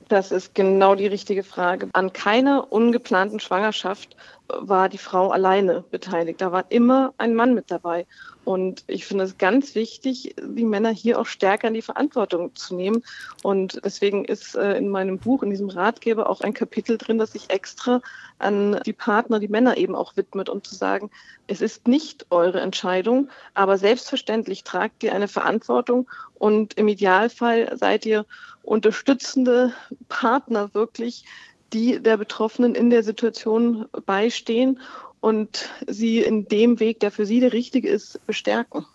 Das 0.08 0.32
ist 0.32 0.54
genau 0.54 0.94
die 0.94 1.08
richtige 1.08 1.44
Frage. 1.44 1.90
An 1.94 2.14
keiner 2.14 2.72
ungeplanten 2.72 3.40
Schwangerschaft 3.40 4.16
war 4.48 4.88
die 4.88 5.00
Frau 5.00 5.32
alleine 5.32 5.84
beteiligt. 5.90 6.42
Da 6.42 6.52
war 6.52 6.66
immer 6.70 7.14
ein 7.18 7.34
Mann 7.34 7.56
mit 7.56 7.72
dabei. 7.72 8.06
Und 8.46 8.84
ich 8.86 9.06
finde 9.06 9.24
es 9.24 9.38
ganz 9.40 9.74
wichtig, 9.74 10.36
die 10.40 10.66
Männer 10.66 10.92
hier 10.92 11.20
auch 11.20 11.26
stärker 11.26 11.68
in 11.68 11.74
die 11.74 11.82
Verantwortung 11.82 12.56
zu 12.56 12.76
nehmen. 12.76 13.04
Und 13.42 13.82
deswegen 13.84 14.24
ist 14.24 14.56
äh, 14.56 14.78
in 14.78 14.90
meinem 14.90 15.18
Buch, 15.18 15.42
in 15.42 15.50
diesem 15.50 15.70
Ratgeber 15.70 16.30
auch 16.30 16.42
ein 16.42 16.54
Kapitel 16.54 16.98
drin, 16.98 17.18
das 17.18 17.34
sich 17.34 17.50
extra 17.50 18.02
an 18.38 18.80
die 18.86 18.94
Partner, 18.94 19.40
die 19.40 19.48
Männer 19.48 19.78
eben 19.78 19.96
auch 19.96 20.16
widmet, 20.16 20.50
um 20.50 20.64
zu 20.64 20.76
sagen, 20.76 21.10
es 21.48 21.62
ist 21.62 21.88
nicht 21.88 22.28
eure 22.30 22.62
Entscheidung, 22.62 23.30
aber 23.56 23.78
selbstverständlich 23.78 24.64
tragt 24.64 25.04
ihr 25.04 25.14
eine 25.14 25.28
Verantwortung 25.28 26.08
und 26.36 26.76
im 26.76 26.88
Idealfall 26.88 27.76
seid 27.78 28.06
ihr 28.06 28.26
unterstützende 28.62 29.74
Partner 30.08 30.74
wirklich, 30.74 31.26
die 31.74 32.00
der 32.00 32.18
Betroffenen 32.18 32.76
in 32.76 32.90
der 32.90 33.04
Situation 33.04 33.86
beistehen 34.06 34.80
und 35.26 35.70
sie 35.88 36.20
in 36.20 36.48
dem 36.48 36.80
Weg, 36.80 37.00
der 37.00 37.10
für 37.10 37.26
sie 37.26 37.40
der 37.40 37.52
richtige 37.52 37.90
ist, 37.90 38.24
bestärken. 38.28 38.86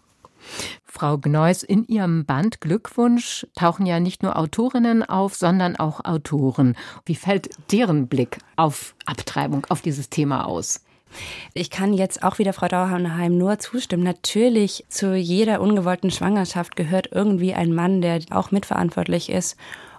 Frau 0.84 1.18
Gneuss, 1.18 1.64
in 1.64 1.84
Ihrem 1.88 2.24
Band 2.24 2.60
Glückwunsch 2.60 3.48
tauchen 3.56 3.84
ja 3.84 3.98
nicht 3.98 4.22
nur 4.22 4.38
Autorinnen 4.38 5.02
auf, 5.02 5.34
sondern 5.34 5.74
auch 5.74 6.04
Autoren. 6.04 6.76
Wie 7.04 7.16
fällt 7.16 7.50
deren 7.72 8.06
Blick 8.06 8.38
auf 8.54 8.94
Abtreibung, 9.06 9.66
auf 9.70 9.82
dieses 9.82 10.08
Thema 10.08 10.46
aus? 10.46 10.84
Ich 11.52 11.68
kann 11.68 11.92
jetzt 11.92 12.22
auch 12.22 12.38
wieder 12.38 12.52
Frau 12.52 12.68
Dauerheim 12.68 13.36
nur 13.36 13.58
zustimmen. 13.58 14.04
Natürlich 14.04 14.84
zu 14.88 15.16
jeder 15.16 15.60
ungewollten 15.60 16.12
Schwangerschaft 16.12 16.76
gehört 16.76 17.08
irgendwie 17.10 17.54
ein 17.54 17.74
Mann, 17.74 18.02
der 18.02 18.20
auch 18.30 18.52
mitverantwortlich 18.52 19.30
ist. 19.30 19.56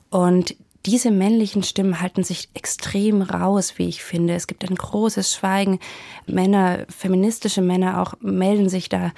Und 0.10 0.56
diese 0.86 1.12
männlichen 1.12 1.64
Stimmen 1.64 2.02
halten 2.02 2.24
sich 2.24 2.50
extrem 2.54 3.22
raus, 3.22 3.74
wie 3.78 3.88
ich 3.88 4.04
finde. 4.04 4.34
Es 4.34 4.48
gibt 4.48 4.68
ein 4.68 4.76
großes 4.76 5.34
Schweigen. 5.34 5.80
Männer, 6.26 6.86
feministische 6.90 7.62
Männer 7.62 8.02
auch 8.02 8.16
melden 8.20 8.70
sich 8.70 8.90
da 8.90 9.12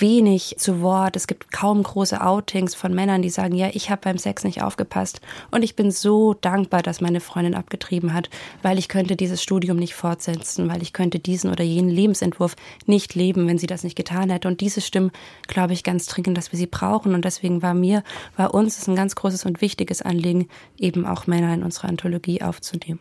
wenig 0.00 0.56
zu 0.58 0.80
Wort. 0.80 1.16
Es 1.16 1.26
gibt 1.26 1.52
kaum 1.52 1.82
große 1.82 2.20
Outings 2.20 2.74
von 2.74 2.94
Männern, 2.94 3.22
die 3.22 3.30
sagen, 3.30 3.54
ja, 3.54 3.70
ich 3.72 3.90
habe 3.90 4.02
beim 4.02 4.18
Sex 4.18 4.44
nicht 4.44 4.62
aufgepasst 4.62 5.20
und 5.50 5.62
ich 5.62 5.76
bin 5.76 5.90
so 5.90 6.34
dankbar, 6.34 6.82
dass 6.82 7.00
meine 7.00 7.20
Freundin 7.20 7.54
abgetrieben 7.54 8.14
hat, 8.14 8.30
weil 8.62 8.78
ich 8.78 8.88
könnte 8.88 9.16
dieses 9.16 9.42
Studium 9.42 9.76
nicht 9.76 9.94
fortsetzen, 9.94 10.68
weil 10.68 10.82
ich 10.82 10.92
könnte 10.92 11.18
diesen 11.18 11.50
oder 11.50 11.64
jenen 11.64 11.90
Lebensentwurf 11.90 12.56
nicht 12.86 13.14
leben, 13.14 13.46
wenn 13.48 13.58
sie 13.58 13.66
das 13.66 13.84
nicht 13.84 13.96
getan 13.96 14.30
hätte. 14.30 14.48
Und 14.48 14.60
diese 14.60 14.80
Stimmen, 14.80 15.10
glaube 15.46 15.72
ich, 15.72 15.84
ganz 15.84 16.06
dringend, 16.06 16.36
dass 16.36 16.52
wir 16.52 16.58
sie 16.58 16.66
brauchen. 16.66 17.14
Und 17.14 17.24
deswegen 17.24 17.62
war 17.62 17.74
mir, 17.74 18.02
war 18.36 18.54
uns 18.54 18.78
es 18.78 18.88
ein 18.88 18.96
ganz 18.96 19.14
großes 19.14 19.44
und 19.44 19.60
wichtiges 19.60 20.02
Anliegen, 20.02 20.48
eben 20.78 21.06
auch 21.06 21.26
Männer 21.26 21.52
in 21.54 21.62
unsere 21.62 21.88
Anthologie 21.88 22.42
aufzunehmen. 22.42 23.00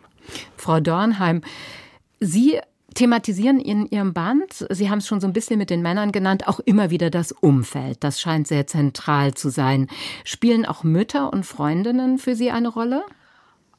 Frau 0.55 0.79
Dornheim, 0.79 1.41
Sie 2.19 2.59
thematisieren 2.97 3.59
in 3.59 3.85
Ihrem 3.85 4.13
Band, 4.13 4.65
Sie 4.69 4.89
haben 4.89 4.97
es 4.97 5.07
schon 5.07 5.21
so 5.21 5.27
ein 5.27 5.33
bisschen 5.33 5.59
mit 5.59 5.69
den 5.69 5.83
Männern 5.83 6.11
genannt, 6.11 6.47
auch 6.47 6.59
immer 6.59 6.89
wieder 6.89 7.11
das 7.11 7.31
Umfeld. 7.31 8.03
Das 8.03 8.19
scheint 8.19 8.47
sehr 8.47 8.65
zentral 8.65 9.35
zu 9.35 9.49
sein. 9.49 9.87
Spielen 10.23 10.65
auch 10.65 10.83
Mütter 10.83 11.31
und 11.31 11.45
Freundinnen 11.45 12.17
für 12.17 12.35
Sie 12.35 12.49
eine 12.49 12.69
Rolle? 12.69 13.03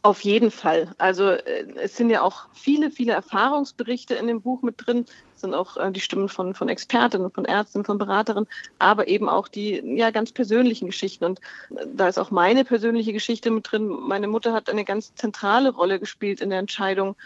Auf 0.02 0.20
jeden 0.20 0.52
Fall. 0.52 0.94
Also 0.98 1.30
äh, 1.30 1.66
es 1.82 1.96
sind 1.96 2.10
ja 2.10 2.22
auch 2.22 2.46
viele, 2.54 2.92
viele 2.92 3.12
Erfahrungsberichte 3.12 4.14
in 4.14 4.28
dem 4.28 4.40
Buch 4.40 4.62
mit 4.62 4.86
drin. 4.86 5.04
Es 5.34 5.40
sind 5.40 5.52
auch 5.52 5.76
äh, 5.76 5.90
die 5.90 6.00
Stimmen 6.00 6.28
von, 6.28 6.54
von 6.54 6.68
Expertinnen, 6.68 7.32
von 7.32 7.44
Ärzten, 7.44 7.84
von 7.84 7.98
Beraterinnen, 7.98 8.48
aber 8.78 9.08
eben 9.08 9.28
auch 9.28 9.48
die 9.48 9.82
ja 9.96 10.12
ganz 10.12 10.30
persönlichen 10.30 10.86
Geschichten. 10.86 11.24
Und 11.24 11.40
äh, 11.74 11.84
da 11.92 12.06
ist 12.06 12.18
auch 12.18 12.30
meine 12.30 12.64
persönliche 12.64 13.12
Geschichte 13.12 13.50
mit 13.50 13.72
drin. 13.72 13.88
Meine 13.88 14.28
Mutter 14.28 14.52
hat 14.52 14.70
eine 14.70 14.84
ganz 14.84 15.12
zentrale 15.16 15.70
Rolle 15.70 15.98
gespielt 15.98 16.40
in 16.40 16.50
der 16.50 16.60
Entscheidung, 16.60 17.16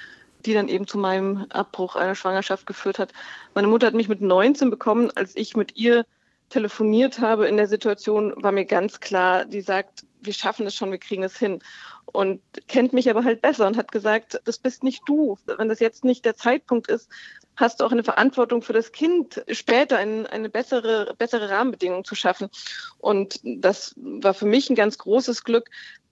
die 0.44 0.54
dann 0.54 0.68
eben 0.68 0.86
zu 0.86 0.98
meinem 0.98 1.46
Abbruch 1.50 1.96
einer 1.96 2.14
Schwangerschaft 2.14 2.66
geführt 2.66 2.98
hat. 2.98 3.12
Meine 3.54 3.68
Mutter 3.68 3.86
hat 3.86 3.94
mich 3.94 4.08
mit 4.08 4.20
19 4.20 4.70
bekommen, 4.70 5.10
als 5.14 5.36
ich 5.36 5.56
mit 5.56 5.76
ihr 5.76 6.04
telefoniert 6.48 7.18
habe 7.18 7.48
in 7.48 7.56
der 7.56 7.66
Situation, 7.66 8.34
war 8.36 8.52
mir 8.52 8.66
ganz 8.66 9.00
klar, 9.00 9.46
die 9.46 9.62
sagt, 9.62 10.04
wir 10.20 10.32
schaffen 10.32 10.66
es 10.66 10.74
schon, 10.74 10.90
wir 10.90 10.98
kriegen 10.98 11.22
es 11.22 11.38
hin. 11.38 11.60
Und 12.06 12.42
kennt 12.68 12.92
mich 12.92 13.08
aber 13.08 13.24
halt 13.24 13.40
besser 13.40 13.66
und 13.66 13.76
hat 13.76 13.90
gesagt, 13.90 14.40
das 14.44 14.58
bist 14.58 14.84
nicht 14.84 15.02
du. 15.06 15.38
Wenn 15.46 15.68
das 15.68 15.80
jetzt 15.80 16.04
nicht 16.04 16.24
der 16.24 16.36
Zeitpunkt 16.36 16.88
ist, 16.88 17.08
hast 17.56 17.80
du 17.80 17.84
auch 17.84 17.92
eine 17.92 18.04
Verantwortung 18.04 18.62
für 18.62 18.72
das 18.72 18.92
Kind, 18.92 19.42
später 19.48 19.96
eine, 19.96 20.30
eine 20.30 20.48
bessere, 20.48 21.14
bessere 21.16 21.48
Rahmenbedingung 21.48 22.04
zu 22.04 22.14
schaffen. 22.14 22.48
Und 22.98 23.40
das 23.42 23.94
war 23.96 24.34
für 24.34 24.46
mich 24.46 24.68
ein 24.68 24.76
ganz 24.76 24.98
großes 24.98 25.44
Glück. 25.44 25.70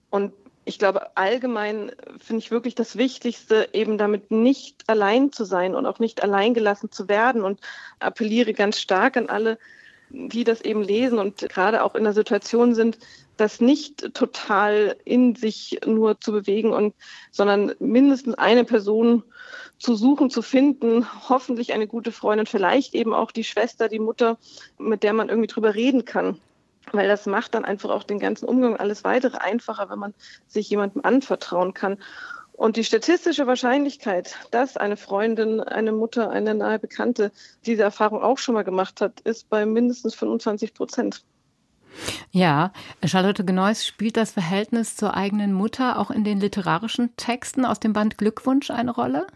Und 0.09 0.33
ich 0.71 0.79
glaube, 0.79 1.17
allgemein 1.17 1.91
finde 2.17 2.39
ich 2.39 2.49
wirklich 2.49 2.75
das 2.75 2.95
Wichtigste, 2.95 3.67
eben 3.73 3.97
damit 3.97 4.31
nicht 4.31 4.85
allein 4.87 5.33
zu 5.33 5.43
sein 5.43 5.75
und 5.75 5.85
auch 5.85 5.99
nicht 5.99 6.23
allein 6.23 6.53
gelassen 6.53 6.89
zu 6.91 7.09
werden. 7.09 7.43
Und 7.43 7.59
appelliere 7.99 8.53
ganz 8.53 8.79
stark 8.79 9.17
an 9.17 9.27
alle, 9.27 9.59
die 10.09 10.45
das 10.45 10.61
eben 10.61 10.81
lesen 10.81 11.19
und 11.19 11.49
gerade 11.49 11.83
auch 11.83 11.95
in 11.95 12.05
der 12.05 12.13
Situation 12.13 12.73
sind, 12.73 12.99
das 13.35 13.59
nicht 13.59 14.13
total 14.13 14.95
in 15.03 15.35
sich 15.35 15.79
nur 15.85 16.21
zu 16.21 16.31
bewegen 16.31 16.71
und, 16.71 16.95
sondern 17.31 17.73
mindestens 17.79 18.35
eine 18.35 18.63
Person 18.63 19.23
zu 19.77 19.95
suchen, 19.95 20.29
zu 20.29 20.41
finden, 20.41 21.05
hoffentlich 21.27 21.73
eine 21.73 21.87
gute 21.87 22.13
Freundin, 22.13 22.45
vielleicht 22.45 22.95
eben 22.95 23.13
auch 23.13 23.31
die 23.31 23.43
Schwester, 23.43 23.89
die 23.89 23.99
Mutter, 23.99 24.37
mit 24.77 25.03
der 25.03 25.11
man 25.11 25.27
irgendwie 25.27 25.47
drüber 25.47 25.75
reden 25.75 26.05
kann 26.05 26.39
weil 26.93 27.07
das 27.07 27.25
macht 27.25 27.55
dann 27.55 27.65
einfach 27.65 27.89
auch 27.89 28.03
den 28.03 28.19
ganzen 28.19 28.45
Umgang 28.45 28.77
alles 28.77 29.03
weitere 29.03 29.37
einfacher, 29.37 29.89
wenn 29.89 29.99
man 29.99 30.13
sich 30.47 30.69
jemandem 30.69 31.03
anvertrauen 31.03 31.73
kann. 31.73 31.97
Und 32.53 32.77
die 32.77 32.83
statistische 32.83 33.47
Wahrscheinlichkeit, 33.47 34.35
dass 34.51 34.77
eine 34.77 34.97
Freundin, 34.97 35.61
eine 35.61 35.91
Mutter, 35.91 36.29
eine 36.29 36.53
nahe 36.53 36.77
Bekannte 36.77 37.31
diese 37.65 37.81
Erfahrung 37.81 38.21
auch 38.21 38.37
schon 38.37 38.53
mal 38.53 38.63
gemacht 38.63 39.01
hat, 39.01 39.19
ist 39.21 39.49
bei 39.49 39.65
mindestens 39.65 40.13
25 40.13 40.73
Prozent. 40.73 41.23
Ja, 42.31 42.71
Charlotte 43.03 43.43
Gneuss 43.43 43.85
spielt 43.85 44.15
das 44.15 44.31
Verhältnis 44.31 44.95
zur 44.95 45.15
eigenen 45.15 45.53
Mutter 45.53 45.99
auch 45.99 46.11
in 46.11 46.23
den 46.23 46.39
literarischen 46.39 47.15
Texten 47.17 47.65
aus 47.65 47.79
dem 47.79 47.93
Band 47.93 48.17
Glückwunsch 48.17 48.71
eine 48.71 48.91
Rolle? 48.91 49.27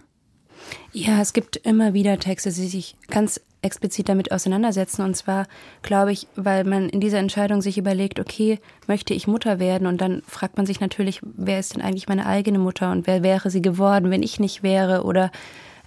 Ja, 0.94 1.22
es 1.22 1.34
gibt 1.34 1.58
immer 1.58 1.94
wieder 1.94 2.18
Texte, 2.20 2.50
die 2.52 2.68
sich 2.68 2.96
ganz 3.10 3.42
explizit 3.66 4.08
damit 4.08 4.32
auseinandersetzen. 4.32 5.02
Und 5.02 5.16
zwar, 5.16 5.48
glaube 5.82 6.12
ich, 6.14 6.28
weil 6.36 6.64
man 6.64 6.88
in 6.88 7.02
dieser 7.02 7.18
Entscheidung 7.18 7.62
sich 7.62 7.78
überlegt, 7.78 8.20
okay, 8.20 8.60
möchte 8.88 9.14
ich 9.14 9.28
Mutter 9.28 9.60
werden? 9.60 9.88
Und 9.88 10.00
dann 10.00 10.22
fragt 10.28 10.58
man 10.58 10.66
sich 10.66 10.80
natürlich, 10.80 11.20
wer 11.24 11.60
ist 11.60 11.76
denn 11.76 11.82
eigentlich 11.82 12.08
meine 12.08 12.26
eigene 12.26 12.60
Mutter 12.60 12.92
und 12.92 13.08
wer 13.08 13.24
wäre 13.24 13.50
sie 13.50 13.62
geworden, 13.62 14.12
wenn 14.12 14.24
ich 14.24 14.40
nicht 14.40 14.64
wäre? 14.64 15.04
Oder 15.04 15.32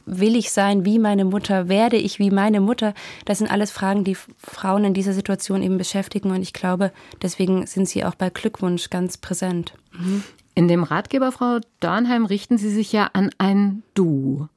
will 0.04 0.36
ich 0.36 0.50
sein 0.50 0.84
wie 0.84 0.98
meine 0.98 1.24
Mutter? 1.24 1.68
Werde 1.68 1.96
ich 1.96 2.18
wie 2.18 2.30
meine 2.30 2.60
Mutter? 2.60 2.94
Das 3.24 3.38
sind 3.38 3.50
alles 3.50 3.70
Fragen, 3.70 4.04
die 4.04 4.16
Frauen 4.36 4.84
in 4.84 4.94
dieser 4.94 5.12
Situation 5.12 5.62
eben 5.62 5.78
beschäftigen. 5.78 6.30
Und 6.30 6.42
ich 6.42 6.52
glaube, 6.52 6.92
deswegen 7.22 7.66
sind 7.66 7.88
sie 7.88 8.04
auch 8.04 8.14
bei 8.14 8.30
Glückwunsch 8.30 8.90
ganz 8.90 9.16
präsent. 9.16 9.74
Mhm. 9.92 10.24
In 10.54 10.66
dem 10.66 10.82
Ratgeber, 10.82 11.30
Frau 11.30 11.60
Dornheim, 11.78 12.24
richten 12.24 12.58
Sie 12.58 12.70
sich 12.70 12.92
ja 12.92 13.10
an 13.12 13.30
ein 13.38 13.84
Du. 13.94 14.48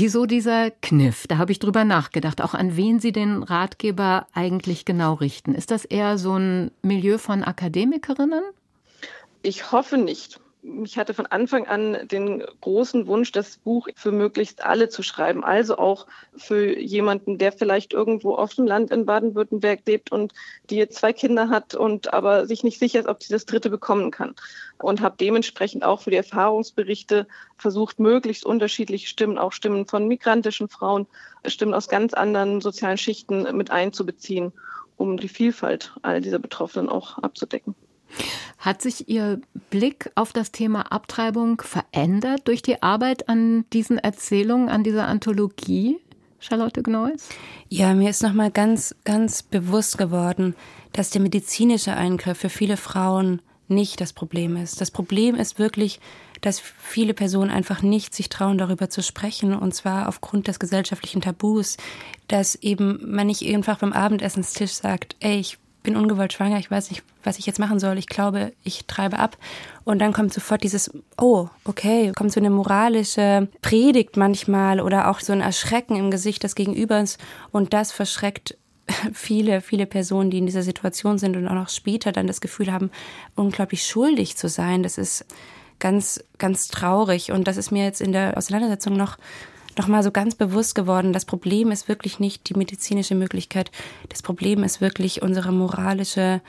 Wieso 0.00 0.26
dieser 0.26 0.70
Kniff? 0.70 1.26
Da 1.26 1.38
habe 1.38 1.50
ich 1.50 1.58
drüber 1.58 1.84
nachgedacht, 1.84 2.40
auch 2.40 2.54
an 2.54 2.76
wen 2.76 3.00
Sie 3.00 3.10
den 3.10 3.42
Ratgeber 3.42 4.28
eigentlich 4.32 4.84
genau 4.84 5.14
richten. 5.14 5.56
Ist 5.56 5.72
das 5.72 5.84
eher 5.84 6.18
so 6.18 6.38
ein 6.38 6.70
Milieu 6.82 7.18
von 7.18 7.42
Akademikerinnen? 7.42 8.44
Ich 9.42 9.72
hoffe 9.72 9.98
nicht 9.98 10.38
ich 10.84 10.98
hatte 10.98 11.14
von 11.14 11.26
Anfang 11.26 11.66
an 11.66 12.08
den 12.08 12.42
großen 12.60 13.06
Wunsch, 13.06 13.32
das 13.32 13.58
Buch 13.58 13.88
für 13.94 14.12
möglichst 14.12 14.64
alle 14.64 14.88
zu 14.88 15.02
schreiben. 15.02 15.44
Also 15.44 15.78
auch 15.78 16.06
für 16.36 16.78
jemanden, 16.78 17.38
der 17.38 17.52
vielleicht 17.52 17.92
irgendwo 17.92 18.34
auf 18.34 18.54
dem 18.54 18.66
Land 18.66 18.90
in 18.90 19.06
Baden-Württemberg 19.06 19.80
lebt 19.86 20.12
und 20.12 20.32
die 20.70 20.76
jetzt 20.76 20.98
zwei 20.98 21.12
Kinder 21.12 21.48
hat 21.48 21.74
und 21.74 22.12
aber 22.12 22.46
sich 22.46 22.64
nicht 22.64 22.78
sicher 22.78 23.00
ist, 23.00 23.08
ob 23.08 23.22
sie 23.22 23.32
das 23.32 23.46
dritte 23.46 23.70
bekommen 23.70 24.10
kann. 24.10 24.34
Und 24.78 25.00
habe 25.00 25.16
dementsprechend 25.18 25.84
auch 25.84 26.02
für 26.02 26.10
die 26.10 26.16
Erfahrungsberichte 26.16 27.26
versucht, 27.56 27.98
möglichst 27.98 28.44
unterschiedliche 28.44 29.08
Stimmen, 29.08 29.38
auch 29.38 29.52
Stimmen 29.52 29.86
von 29.86 30.06
migrantischen 30.06 30.68
Frauen, 30.68 31.06
Stimmen 31.46 31.74
aus 31.74 31.88
ganz 31.88 32.14
anderen 32.14 32.60
sozialen 32.60 32.98
Schichten 32.98 33.56
mit 33.56 33.70
einzubeziehen, 33.70 34.52
um 34.96 35.16
die 35.16 35.28
Vielfalt 35.28 35.94
all 36.02 36.20
dieser 36.20 36.38
Betroffenen 36.38 36.88
auch 36.88 37.18
abzudecken. 37.18 37.74
Hat 38.58 38.82
sich 38.82 39.08
Ihr 39.08 39.40
Blick 39.70 40.10
auf 40.14 40.32
das 40.32 40.50
Thema 40.50 40.92
Abtreibung 40.92 41.62
verändert 41.62 42.42
durch 42.48 42.62
die 42.62 42.82
Arbeit 42.82 43.28
an 43.28 43.64
diesen 43.72 43.98
Erzählungen, 43.98 44.68
an 44.68 44.82
dieser 44.82 45.06
Anthologie, 45.06 45.98
Charlotte 46.40 46.82
Gneuss? 46.82 47.28
Ja, 47.68 47.94
mir 47.94 48.10
ist 48.10 48.22
nochmal 48.22 48.50
ganz, 48.50 48.94
ganz 49.04 49.42
bewusst 49.42 49.98
geworden, 49.98 50.54
dass 50.92 51.10
der 51.10 51.20
medizinische 51.20 51.94
Eingriff 51.94 52.38
für 52.38 52.48
viele 52.48 52.76
Frauen 52.76 53.42
nicht 53.68 54.00
das 54.00 54.12
Problem 54.12 54.56
ist. 54.56 54.80
Das 54.80 54.90
Problem 54.90 55.34
ist 55.34 55.58
wirklich, 55.58 56.00
dass 56.40 56.60
viele 56.60 57.14
Personen 57.14 57.50
einfach 57.50 57.82
nicht 57.82 58.14
sich 58.14 58.28
trauen, 58.28 58.58
darüber 58.58 58.88
zu 58.88 59.02
sprechen, 59.02 59.54
und 59.54 59.74
zwar 59.74 60.08
aufgrund 60.08 60.48
des 60.48 60.58
gesellschaftlichen 60.58 61.20
Tabus, 61.20 61.76
dass 62.28 62.54
eben 62.56 62.98
man 63.04 63.26
nicht 63.26 63.42
einfach 63.46 63.78
beim 63.78 63.92
Abendessenstisch 63.92 64.72
sagt, 64.72 65.16
ey, 65.20 65.38
ich 65.38 65.58
bin 65.88 65.96
ungewollt 65.96 66.34
schwanger, 66.34 66.58
ich 66.58 66.70
weiß 66.70 66.90
nicht, 66.90 67.02
was 67.24 67.38
ich 67.38 67.46
jetzt 67.46 67.58
machen 67.58 67.78
soll, 67.80 67.96
ich 67.96 68.08
glaube, 68.08 68.52
ich 68.62 68.84
treibe 68.84 69.18
ab. 69.18 69.38
Und 69.84 70.00
dann 70.00 70.12
kommt 70.12 70.34
sofort 70.34 70.62
dieses, 70.62 70.90
oh, 71.18 71.48
okay, 71.64 72.12
kommt 72.14 72.30
so 72.30 72.40
eine 72.40 72.50
moralische 72.50 73.48
Predigt 73.62 74.18
manchmal 74.18 74.82
oder 74.82 75.08
auch 75.08 75.20
so 75.20 75.32
ein 75.32 75.40
Erschrecken 75.40 75.96
im 75.96 76.10
Gesicht 76.10 76.42
des 76.42 76.54
Gegenübers 76.54 77.16
und 77.52 77.72
das 77.72 77.90
verschreckt 77.90 78.58
viele, 79.14 79.62
viele 79.62 79.86
Personen, 79.86 80.30
die 80.30 80.36
in 80.36 80.44
dieser 80.44 80.62
Situation 80.62 81.16
sind 81.16 81.38
und 81.38 81.48
auch 81.48 81.54
noch 81.54 81.70
später 81.70 82.12
dann 82.12 82.26
das 82.26 82.42
Gefühl 82.42 82.70
haben, 82.70 82.90
unglaublich 83.34 83.86
schuldig 83.86 84.36
zu 84.36 84.50
sein. 84.50 84.82
Das 84.82 84.98
ist 84.98 85.24
ganz, 85.78 86.22
ganz 86.36 86.68
traurig 86.68 87.32
und 87.32 87.48
das 87.48 87.56
ist 87.56 87.70
mir 87.70 87.84
jetzt 87.84 88.02
in 88.02 88.12
der 88.12 88.36
Auseinandersetzung 88.36 88.94
noch 88.94 89.16
nochmal 89.78 90.02
so 90.02 90.10
ganz 90.10 90.34
bewusst 90.34 90.74
geworden, 90.74 91.12
das 91.12 91.24
Problem 91.24 91.70
ist 91.70 91.88
wirklich 91.88 92.20
nicht 92.20 92.48
die 92.48 92.54
medizinische 92.54 93.14
Möglichkeit, 93.14 93.70
das 94.08 94.22
Problem 94.22 94.62
ist 94.62 94.80
wirklich 94.80 95.22
unsere 95.22 95.52
moralische 95.52 96.40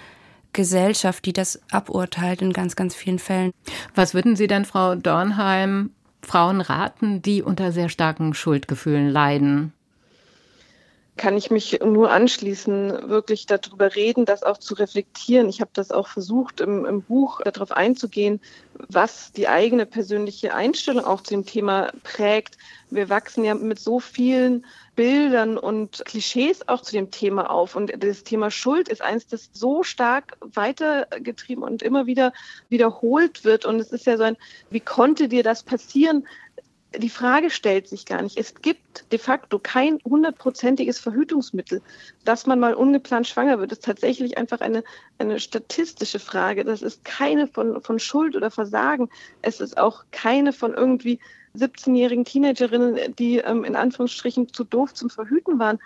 Gesellschaft, 0.54 1.26
die 1.26 1.34
das 1.34 1.62
aburteilt 1.72 2.42
in 2.42 2.54
ganz, 2.54 2.76
ganz 2.76 2.96
vielen 2.96 3.20
Fällen. 3.20 3.52
Was 3.96 4.14
würden 4.14 4.36
Sie 4.36 4.48
denn, 4.48 4.66
Frau 4.66 4.96
Dornheim, 4.96 5.92
Frauen 6.22 6.62
raten, 6.62 7.22
die 7.22 7.44
unter 7.44 7.72
sehr 7.72 7.90
starken 7.90 8.34
Schuldgefühlen 8.34 9.10
leiden? 9.10 9.74
Kann 11.20 11.36
ich 11.36 11.52
mich 11.52 11.82
nur 11.84 12.12
anschließen, 12.12 13.10
wirklich 13.10 13.46
darüber 13.46 13.94
reden, 13.94 14.24
das 14.24 14.42
auch 14.42 14.58
zu 14.58 14.74
reflektieren. 14.74 15.50
Ich 15.50 15.60
habe 15.60 15.70
das 15.74 15.92
auch 15.92 16.08
versucht, 16.08 16.62
im, 16.62 16.86
im 16.86 17.02
Buch 17.02 17.42
darauf 17.42 17.74
einzugehen, 17.74 18.40
was 18.88 19.34
die 19.34 19.50
eigene 19.50 19.86
persönliche 19.86 20.54
Einstellung 20.56 21.04
auch 21.04 21.22
zu 21.22 21.32
dem 21.32 21.46
Thema 21.46 21.92
prägt. 22.04 22.58
Wir 22.90 23.10
wachsen 23.10 23.44
ja 23.44 23.54
mit 23.54 23.80
so 23.80 24.00
vielen 24.00 24.66
Bildern 24.96 25.58
und 25.58 26.04
Klischees 26.06 26.68
auch 26.70 26.82
zu 26.82 26.94
dem 26.94 27.12
Thema 27.12 27.50
auf. 27.50 27.76
Und 27.76 27.92
das 28.02 28.24
Thema 28.24 28.50
Schuld 28.50 28.88
ist 28.88 29.02
eins, 29.02 29.28
das 29.28 29.50
so 29.52 29.84
stark 29.84 30.38
weitergetrieben 30.40 31.66
und 31.66 31.84
immer 31.84 32.06
wieder 32.06 32.32
wiederholt 32.70 33.44
wird. 33.44 33.66
Und 33.66 33.82
es 33.82 33.92
ist 33.92 34.06
ja 34.06 34.16
so 34.16 34.24
ein, 34.24 34.38
wie 34.70 34.80
konnte 34.80 35.28
dir 35.28 35.44
das 35.44 35.64
passieren? 35.64 36.26
Die 36.98 37.10
Frage 37.10 37.50
stellt 37.50 37.88
sich 37.88 38.06
gar 38.06 38.22
nicht. 38.22 38.38
Es 38.38 38.56
gibt 38.56 39.12
de 39.12 39.20
facto 39.20 39.60
kein 39.60 40.00
hundertprozentiges 40.04 41.00
Verhütungsmittel. 41.00 41.82
Dass 42.26 42.48
man 42.48 42.60
mal 42.60 42.74
ungeplant 42.74 43.28
schwanger 43.28 43.60
wird, 43.60 43.72
ist 43.72 43.84
tatsächlich 43.84 44.38
einfach 44.38 44.62
eine, 44.62 44.84
eine 45.20 45.40
statistische 45.40 46.20
Frage. 46.20 46.64
Das 46.64 46.82
ist 46.82 47.06
keine 47.06 47.48
von, 47.48 47.82
von 47.82 48.00
Schuld 48.00 48.36
oder 48.36 48.50
Versagen. 48.50 49.10
Es 49.42 49.60
ist 49.60 49.78
auch 49.78 50.06
keine 50.12 50.52
von 50.52 50.74
irgendwie 50.74 51.20
17-jährigen 51.56 52.26
Teenagerinnen, 52.26 53.16
die 53.18 53.38
ähm, 53.38 53.64
in 53.64 53.76
Anführungsstrichen 53.76 54.54
zu 54.54 54.64
doof 54.64 54.94
zum 54.94 55.10
Verhüten 55.10 55.60
waren. 55.60 55.80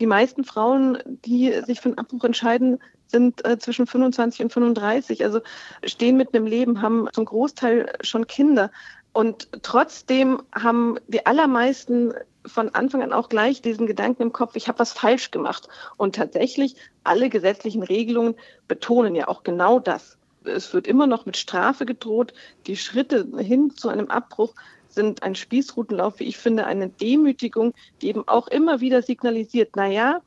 Die 0.00 0.06
meisten 0.06 0.44
Frauen, 0.44 0.98
die 1.24 1.52
sich 1.66 1.80
für 1.80 1.88
einen 1.88 1.98
Abbruch 1.98 2.24
entscheiden, 2.24 2.78
sind 3.08 3.44
äh, 3.46 3.58
zwischen 3.58 3.86
25 3.86 4.42
und 4.42 4.52
35, 4.52 5.24
also 5.24 5.40
stehen 5.84 6.16
mit 6.16 6.34
einem 6.34 6.46
Leben, 6.46 6.82
haben 6.82 7.08
zum 7.12 7.24
Großteil 7.24 7.92
schon 8.02 8.26
Kinder. 8.26 8.70
Und 9.18 9.48
trotzdem 9.64 10.44
haben 10.54 11.00
die 11.08 11.26
allermeisten 11.26 12.14
von 12.46 12.72
Anfang 12.76 13.02
an 13.02 13.12
auch 13.12 13.28
gleich 13.28 13.60
diesen 13.60 13.88
Gedanken 13.88 14.22
im 14.22 14.32
Kopf, 14.32 14.54
ich 14.54 14.68
habe 14.68 14.78
was 14.78 14.92
falsch 14.92 15.32
gemacht. 15.32 15.68
Und 15.96 16.14
tatsächlich, 16.14 16.76
alle 17.02 17.28
gesetzlichen 17.28 17.82
Regelungen 17.82 18.36
betonen 18.68 19.16
ja 19.16 19.26
auch 19.26 19.42
genau 19.42 19.80
das. 19.80 20.18
Es 20.44 20.72
wird 20.72 20.86
immer 20.86 21.08
noch 21.08 21.26
mit 21.26 21.36
Strafe 21.36 21.84
gedroht. 21.84 22.32
Die 22.68 22.76
Schritte 22.76 23.26
hin 23.38 23.72
zu 23.74 23.88
einem 23.88 24.06
Abbruch 24.06 24.54
sind 24.88 25.24
ein 25.24 25.34
Spießrutenlauf, 25.34 26.20
wie 26.20 26.28
ich 26.28 26.38
finde, 26.38 26.66
eine 26.66 26.88
Demütigung, 26.88 27.74
die 28.00 28.10
eben 28.10 28.22
auch 28.28 28.46
immer 28.46 28.80
wieder 28.80 29.02
signalisiert, 29.02 29.70
na 29.74 29.88
ja, 29.88 30.22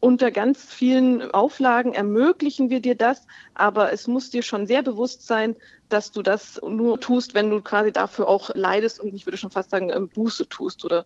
unter 0.00 0.30
ganz 0.30 0.64
vielen 0.64 1.30
Auflagen 1.30 1.92
ermöglichen 1.92 2.70
wir 2.70 2.80
dir 2.80 2.94
das, 2.94 3.26
aber 3.54 3.92
es 3.92 4.06
muss 4.06 4.30
dir 4.30 4.42
schon 4.42 4.66
sehr 4.66 4.82
bewusst 4.82 5.26
sein, 5.26 5.56
dass 5.90 6.10
du 6.10 6.22
das 6.22 6.60
nur 6.66 7.00
tust, 7.00 7.34
wenn 7.34 7.50
du 7.50 7.60
quasi 7.60 7.92
dafür 7.92 8.28
auch 8.28 8.50
leidest 8.54 8.98
und 8.98 9.14
ich 9.14 9.26
würde 9.26 9.36
schon 9.36 9.50
fast 9.50 9.70
sagen, 9.70 9.90
ähm, 9.90 10.08
Buße 10.08 10.48
tust 10.48 10.84
oder 10.84 11.04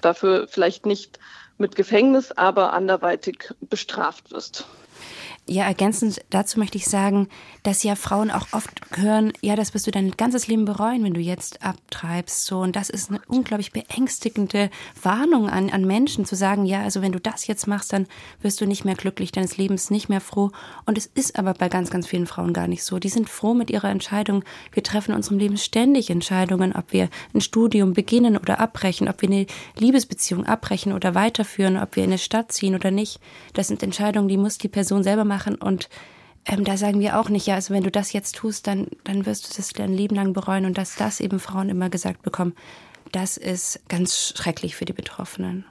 dafür 0.00 0.48
vielleicht 0.48 0.84
nicht 0.84 1.20
mit 1.58 1.76
Gefängnis, 1.76 2.32
aber 2.32 2.72
anderweitig 2.72 3.50
bestraft 3.60 4.32
wirst. 4.32 4.66
Ja, 5.46 5.64
ergänzend 5.64 6.22
dazu 6.30 6.58
möchte 6.58 6.78
ich 6.78 6.86
sagen, 6.86 7.28
dass 7.64 7.82
ja 7.82 7.96
Frauen 7.96 8.30
auch 8.30 8.46
oft 8.52 8.80
hören, 8.96 9.30
ja, 9.42 9.56
das 9.56 9.74
wirst 9.74 9.86
du 9.86 9.90
dein 9.90 10.12
ganzes 10.12 10.46
Leben 10.46 10.64
bereuen, 10.64 11.04
wenn 11.04 11.12
du 11.12 11.20
jetzt 11.20 11.62
abtreibst. 11.62 12.46
So, 12.46 12.60
und 12.60 12.76
das 12.76 12.88
ist 12.88 13.10
eine 13.10 13.20
unglaublich 13.28 13.70
beängstigende 13.70 14.70
Warnung 15.02 15.50
an, 15.50 15.68
an 15.68 15.84
Menschen 15.84 16.24
zu 16.24 16.34
sagen, 16.34 16.64
ja, 16.64 16.80
also 16.80 17.02
wenn 17.02 17.12
du 17.12 17.20
das 17.20 17.46
jetzt 17.46 17.66
machst, 17.66 17.92
dann 17.92 18.06
wirst 18.40 18.62
du 18.62 18.66
nicht 18.66 18.86
mehr 18.86 18.94
glücklich, 18.94 19.32
deines 19.32 19.58
Lebens 19.58 19.90
nicht 19.90 20.08
mehr 20.08 20.22
froh. 20.22 20.50
Und 20.86 20.96
es 20.96 21.04
ist 21.04 21.38
aber 21.38 21.52
bei 21.52 21.68
ganz, 21.68 21.90
ganz 21.90 22.06
vielen 22.06 22.26
Frauen 22.26 22.54
gar 22.54 22.66
nicht 22.66 22.82
so. 22.82 22.98
Die 22.98 23.10
sind 23.10 23.28
froh 23.28 23.52
mit 23.52 23.68
ihrer 23.68 23.90
Entscheidung. 23.90 24.44
Wir 24.72 24.82
treffen 24.82 25.10
in 25.10 25.18
unserem 25.18 25.38
Leben 25.38 25.58
ständig 25.58 26.08
Entscheidungen, 26.08 26.74
ob 26.74 26.94
wir 26.94 27.10
ein 27.34 27.42
Studium 27.42 27.92
beginnen 27.92 28.38
oder 28.38 28.60
abbrechen, 28.60 29.10
ob 29.10 29.20
wir 29.20 29.28
eine 29.28 29.46
Liebesbeziehung 29.76 30.46
abbrechen 30.46 30.94
oder 30.94 31.14
weiterführen, 31.14 31.76
ob 31.76 31.96
wir 31.96 32.04
in 32.04 32.10
eine 32.10 32.18
Stadt 32.18 32.50
ziehen 32.50 32.74
oder 32.74 32.90
nicht. 32.90 33.20
Das 33.52 33.68
sind 33.68 33.82
Entscheidungen, 33.82 34.28
die 34.28 34.38
muss 34.38 34.56
die 34.56 34.68
Person 34.68 35.02
selber 35.02 35.26
machen 35.26 35.33
machen. 35.34 35.56
Und 35.56 35.88
ähm, 36.46 36.64
da 36.64 36.76
sagen 36.76 37.00
wir 37.00 37.18
auch 37.18 37.28
nicht, 37.28 37.46
ja, 37.46 37.56
also 37.56 37.74
wenn 37.74 37.82
du 37.82 37.90
das 37.90 38.12
jetzt 38.12 38.36
tust, 38.36 38.66
dann, 38.66 38.86
dann 39.04 39.26
wirst 39.26 39.50
du 39.50 39.56
das 39.56 39.72
dein 39.72 39.92
Leben 39.92 40.14
lang 40.14 40.32
bereuen. 40.32 40.64
Und 40.64 40.78
dass 40.78 40.94
das 40.94 41.20
eben 41.20 41.40
Frauen 41.40 41.68
immer 41.68 41.90
gesagt 41.90 42.22
bekommen, 42.22 42.54
das 43.12 43.36
ist 43.36 43.80
ganz 43.88 44.32
schrecklich 44.36 44.76
für 44.76 44.84
die 44.84 44.92
Betroffenen. 44.92 45.64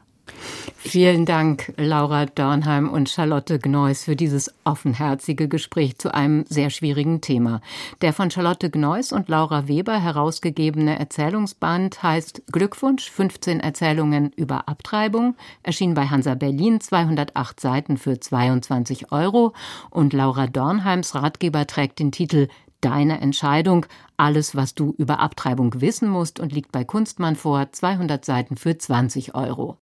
Vielen 0.86 1.26
Dank, 1.26 1.74
Laura 1.78 2.26
Dornheim 2.26 2.90
und 2.90 3.10
Charlotte 3.10 3.58
Gneuss, 3.58 4.04
für 4.04 4.18
dieses 4.18 4.54
offenherzige 4.64 5.48
Gespräch 5.48 5.98
zu 5.98 6.14
einem 6.14 6.46
sehr 6.48 6.70
schwierigen 6.70 7.22
Thema. 7.22 7.62
Der 8.02 8.12
von 8.14 8.30
Charlotte 8.30 8.70
Gneuss 8.70 9.12
und 9.14 9.30
Laura 9.30 9.68
Weber 9.68 10.00
herausgegebene 10.00 11.00
Erzählungsband 11.00 12.04
heißt 12.04 12.44
Glückwunsch, 12.52 13.10
15 13.10 13.62
Erzählungen 13.62 14.34
über 14.36 14.68
Abtreibung, 14.68 15.36
erschien 15.64 15.94
bei 15.94 16.08
Hansa 16.08 16.36
Berlin, 16.36 16.82
208 16.82 17.60
Seiten 17.60 17.98
für 17.98 18.20
22 18.20 19.12
Euro 19.12 19.54
und 19.90 20.14
Laura 20.14 20.48
Dornheims 20.48 21.16
Ratgeber 21.16 21.66
trägt 21.66 22.00
den 22.00 22.12
Titel 22.12 22.50
Deine 22.82 23.22
Entscheidung, 23.22 23.86
alles, 24.18 24.56
was 24.56 24.76
du 24.76 24.94
über 24.98 25.22
Abtreibung 25.22 25.80
wissen 25.80 26.10
musst 26.10 26.42
und 26.42 26.52
liegt 26.52 26.74
bei 26.74 26.84
Kunstmann 26.84 27.38
vor, 27.38 27.72
200 27.72 28.26
Seiten 28.26 28.58
für 28.58 28.78
20 28.78 29.34
Euro. 29.34 29.78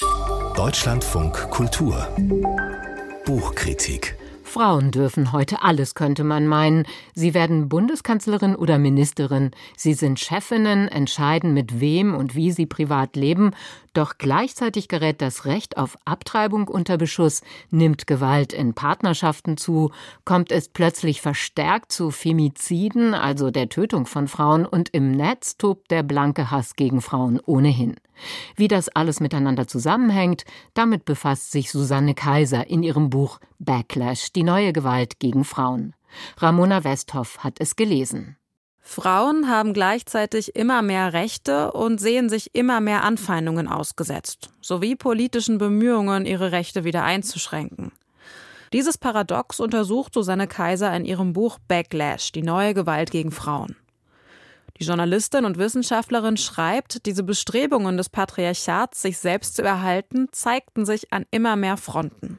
Deutschlandfunk 0.00 1.50
Kultur 1.50 2.08
Buchkritik 3.26 4.16
Frauen 4.42 4.90
dürfen 4.90 5.32
heute 5.32 5.62
alles, 5.62 5.94
könnte 5.94 6.24
man 6.24 6.46
meinen. 6.46 6.86
Sie 7.14 7.34
werden 7.34 7.68
Bundeskanzlerin 7.68 8.56
oder 8.56 8.78
Ministerin. 8.78 9.50
Sie 9.76 9.92
sind 9.92 10.18
Chefinnen, 10.18 10.88
entscheiden, 10.88 11.52
mit 11.52 11.80
wem 11.80 12.14
und 12.14 12.34
wie 12.34 12.50
sie 12.50 12.66
privat 12.66 13.14
leben. 13.14 13.52
Doch 13.92 14.18
gleichzeitig 14.18 14.86
gerät 14.86 15.20
das 15.20 15.46
Recht 15.46 15.76
auf 15.76 15.98
Abtreibung 16.04 16.68
unter 16.68 16.96
Beschuss, 16.96 17.42
nimmt 17.70 18.06
Gewalt 18.06 18.52
in 18.52 18.72
Partnerschaften 18.72 19.56
zu, 19.56 19.90
kommt 20.24 20.52
es 20.52 20.68
plötzlich 20.68 21.20
verstärkt 21.20 21.90
zu 21.90 22.12
Femiziden, 22.12 23.14
also 23.14 23.50
der 23.50 23.68
Tötung 23.68 24.06
von 24.06 24.28
Frauen, 24.28 24.64
und 24.64 24.90
im 24.90 25.10
Netz 25.10 25.56
tobt 25.56 25.90
der 25.90 26.04
blanke 26.04 26.52
Hass 26.52 26.76
gegen 26.76 27.00
Frauen 27.00 27.40
ohnehin. 27.44 27.96
Wie 28.54 28.68
das 28.68 28.88
alles 28.88 29.18
miteinander 29.18 29.66
zusammenhängt, 29.66 30.44
damit 30.74 31.04
befasst 31.04 31.50
sich 31.50 31.72
Susanne 31.72 32.14
Kaiser 32.14 32.68
in 32.68 32.84
ihrem 32.84 33.10
Buch 33.10 33.40
Backlash, 33.58 34.32
die 34.32 34.44
neue 34.44 34.72
Gewalt 34.72 35.18
gegen 35.18 35.44
Frauen. 35.44 35.94
Ramona 36.36 36.84
Westhoff 36.84 37.38
hat 37.38 37.56
es 37.58 37.74
gelesen. 37.74 38.36
Frauen 38.80 39.48
haben 39.48 39.72
gleichzeitig 39.72 40.56
immer 40.56 40.82
mehr 40.82 41.12
Rechte 41.12 41.72
und 41.72 42.00
sehen 42.00 42.28
sich 42.28 42.54
immer 42.54 42.80
mehr 42.80 43.04
Anfeindungen 43.04 43.68
ausgesetzt, 43.68 44.50
sowie 44.60 44.96
politischen 44.96 45.58
Bemühungen, 45.58 46.26
ihre 46.26 46.52
Rechte 46.52 46.84
wieder 46.84 47.04
einzuschränken. 47.04 47.92
Dieses 48.72 48.98
Paradox 48.98 49.60
untersucht 49.60 50.14
Susanne 50.14 50.46
Kaiser 50.46 50.94
in 50.96 51.04
ihrem 51.04 51.32
Buch 51.32 51.58
Backlash, 51.66 52.32
die 52.32 52.42
neue 52.42 52.72
Gewalt 52.72 53.10
gegen 53.10 53.32
Frauen. 53.32 53.76
Die 54.78 54.84
Journalistin 54.86 55.44
und 55.44 55.58
Wissenschaftlerin 55.58 56.38
schreibt, 56.38 57.04
diese 57.04 57.22
Bestrebungen 57.22 57.98
des 57.98 58.08
Patriarchats, 58.08 59.02
sich 59.02 59.18
selbst 59.18 59.56
zu 59.56 59.62
erhalten, 59.62 60.28
zeigten 60.32 60.86
sich 60.86 61.12
an 61.12 61.26
immer 61.30 61.56
mehr 61.56 61.76
Fronten. 61.76 62.38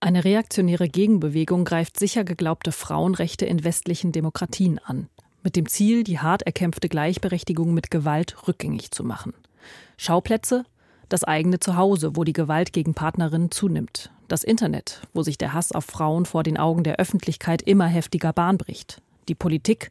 Eine 0.00 0.24
reaktionäre 0.24 0.88
Gegenbewegung 0.88 1.64
greift 1.64 1.98
sicher 1.98 2.24
geglaubte 2.24 2.72
Frauenrechte 2.72 3.46
in 3.46 3.62
westlichen 3.62 4.12
Demokratien 4.12 4.78
an, 4.78 5.08
mit 5.46 5.54
dem 5.54 5.68
Ziel, 5.68 6.02
die 6.02 6.18
hart 6.18 6.42
erkämpfte 6.42 6.88
Gleichberechtigung 6.88 7.72
mit 7.72 7.92
Gewalt 7.92 8.48
rückgängig 8.48 8.90
zu 8.90 9.04
machen. 9.04 9.32
Schauplätze? 9.96 10.64
Das 11.08 11.22
eigene 11.22 11.60
Zuhause, 11.60 12.16
wo 12.16 12.24
die 12.24 12.32
Gewalt 12.32 12.72
gegen 12.72 12.94
Partnerinnen 12.94 13.52
zunimmt. 13.52 14.10
Das 14.26 14.42
Internet, 14.42 15.02
wo 15.14 15.22
sich 15.22 15.38
der 15.38 15.52
Hass 15.52 15.70
auf 15.70 15.84
Frauen 15.84 16.26
vor 16.26 16.42
den 16.42 16.58
Augen 16.58 16.82
der 16.82 16.96
Öffentlichkeit 16.96 17.62
immer 17.62 17.86
heftiger 17.86 18.32
Bahn 18.32 18.58
bricht 18.58 19.00
die 19.28 19.34
Politik, 19.34 19.90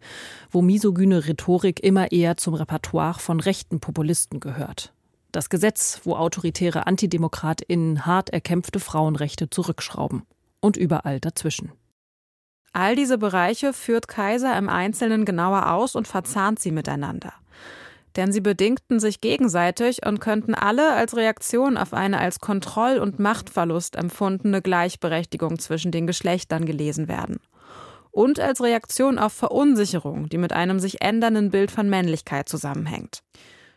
wo 0.52 0.62
misogyne 0.62 1.28
Rhetorik 1.28 1.84
immer 1.84 2.12
eher 2.12 2.38
zum 2.38 2.54
Repertoire 2.54 3.20
von 3.20 3.40
rechten 3.40 3.80
Populisten 3.80 4.40
gehört. 4.40 4.94
Das 5.32 5.50
Gesetz, 5.50 6.02
wo 6.04 6.16
autoritäre 6.16 6.88
AntidemokratInnen 6.88 8.06
hart 8.06 8.30
erkämpfte 8.30 8.80
Frauenrechte 8.80 9.50
zurückschrauben. 9.50 10.24
Und 10.62 10.78
überall 10.78 11.20
dazwischen. 11.20 11.72
All 12.78 12.98
diese 12.98 13.18
Bereiche 13.18 13.72
führt 13.72 14.10
Kaiser 14.10 14.58
im 14.58 14.68
Einzelnen 14.68 15.24
genauer 15.24 15.72
aus 15.72 15.96
und 15.96 16.10
verzahnt 16.10 16.60
sie 16.60 16.72
miteinander. 16.72 17.32
Denn 18.18 18.34
sie 18.34 18.42
bedingten 18.42 19.00
sich 19.00 19.22
gegenseitig 19.22 20.06
und 20.06 20.20
könnten 20.20 20.54
alle 20.54 20.92
als 20.92 21.16
Reaktion 21.16 21.78
auf 21.78 21.94
eine 21.94 22.20
als 22.20 22.42
Kontroll- 22.42 23.00
und 23.00 23.18
Machtverlust 23.18 23.96
empfundene 23.96 24.62
Gleichberechtigung 24.62 25.58
zwischen 25.58 25.94
den 25.94 26.06
Geschlechtern 26.06 26.66
gelesen 26.66 27.08
werden 27.08 27.40
und 28.12 28.42
als 28.42 28.62
Reaktion 28.62 29.20
auf 29.20 29.32
Verunsicherung, 29.32 30.28
die 30.28 30.38
mit 30.38 30.52
einem 30.52 30.82
sich 30.82 31.02
ändernden 31.02 31.52
Bild 31.52 31.72
von 31.72 31.90
Männlichkeit 31.90 32.50
zusammenhängt. 32.50 33.24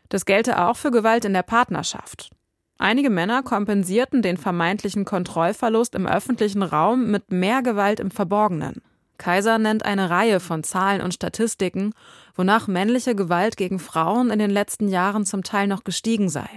Das 0.09 0.25
gelte 0.27 0.61
auch 0.61 0.77
für 0.77 0.91
Gewalt 0.91 1.25
in 1.25 1.35
der 1.35 1.45
Partnerschaft. 1.45 2.31
Einige 2.79 3.11
Männer 3.11 3.45
kompensierten 3.45 4.23
den 4.23 4.37
vermeintlichen 4.37 5.05
Kontrollverlust 5.05 5.95
im 5.95 6.09
öffentlichen 6.09 6.65
Raum 6.65 7.13
mit 7.13 7.31
mehr 7.31 7.63
Gewalt 7.63 8.01
im 8.01 8.11
Verborgenen. 8.11 8.83
Kaiser 9.19 9.59
nennt 9.59 9.85
eine 9.85 10.11
Reihe 10.11 10.41
von 10.41 10.65
Zahlen 10.65 11.03
und 11.03 11.13
Statistiken, 11.13 11.93
wonach 12.35 12.69
männliche 12.69 13.15
Gewalt 13.15 13.57
gegen 13.57 13.79
Frauen 13.79 14.31
in 14.31 14.39
den 14.39 14.51
letzten 14.51 14.89
Jahren 14.89 15.27
zum 15.27 15.43
Teil 15.43 15.67
noch 15.67 15.85
gestiegen 15.85 16.29
sei. 16.29 16.49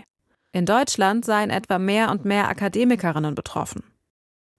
In 0.54 0.66
Deutschland 0.66 1.26
seien 1.26 1.50
etwa 1.50 1.80
mehr 1.80 2.12
und 2.12 2.26
mehr 2.26 2.50
Akademikerinnen 2.50 3.36
betroffen. 3.36 3.84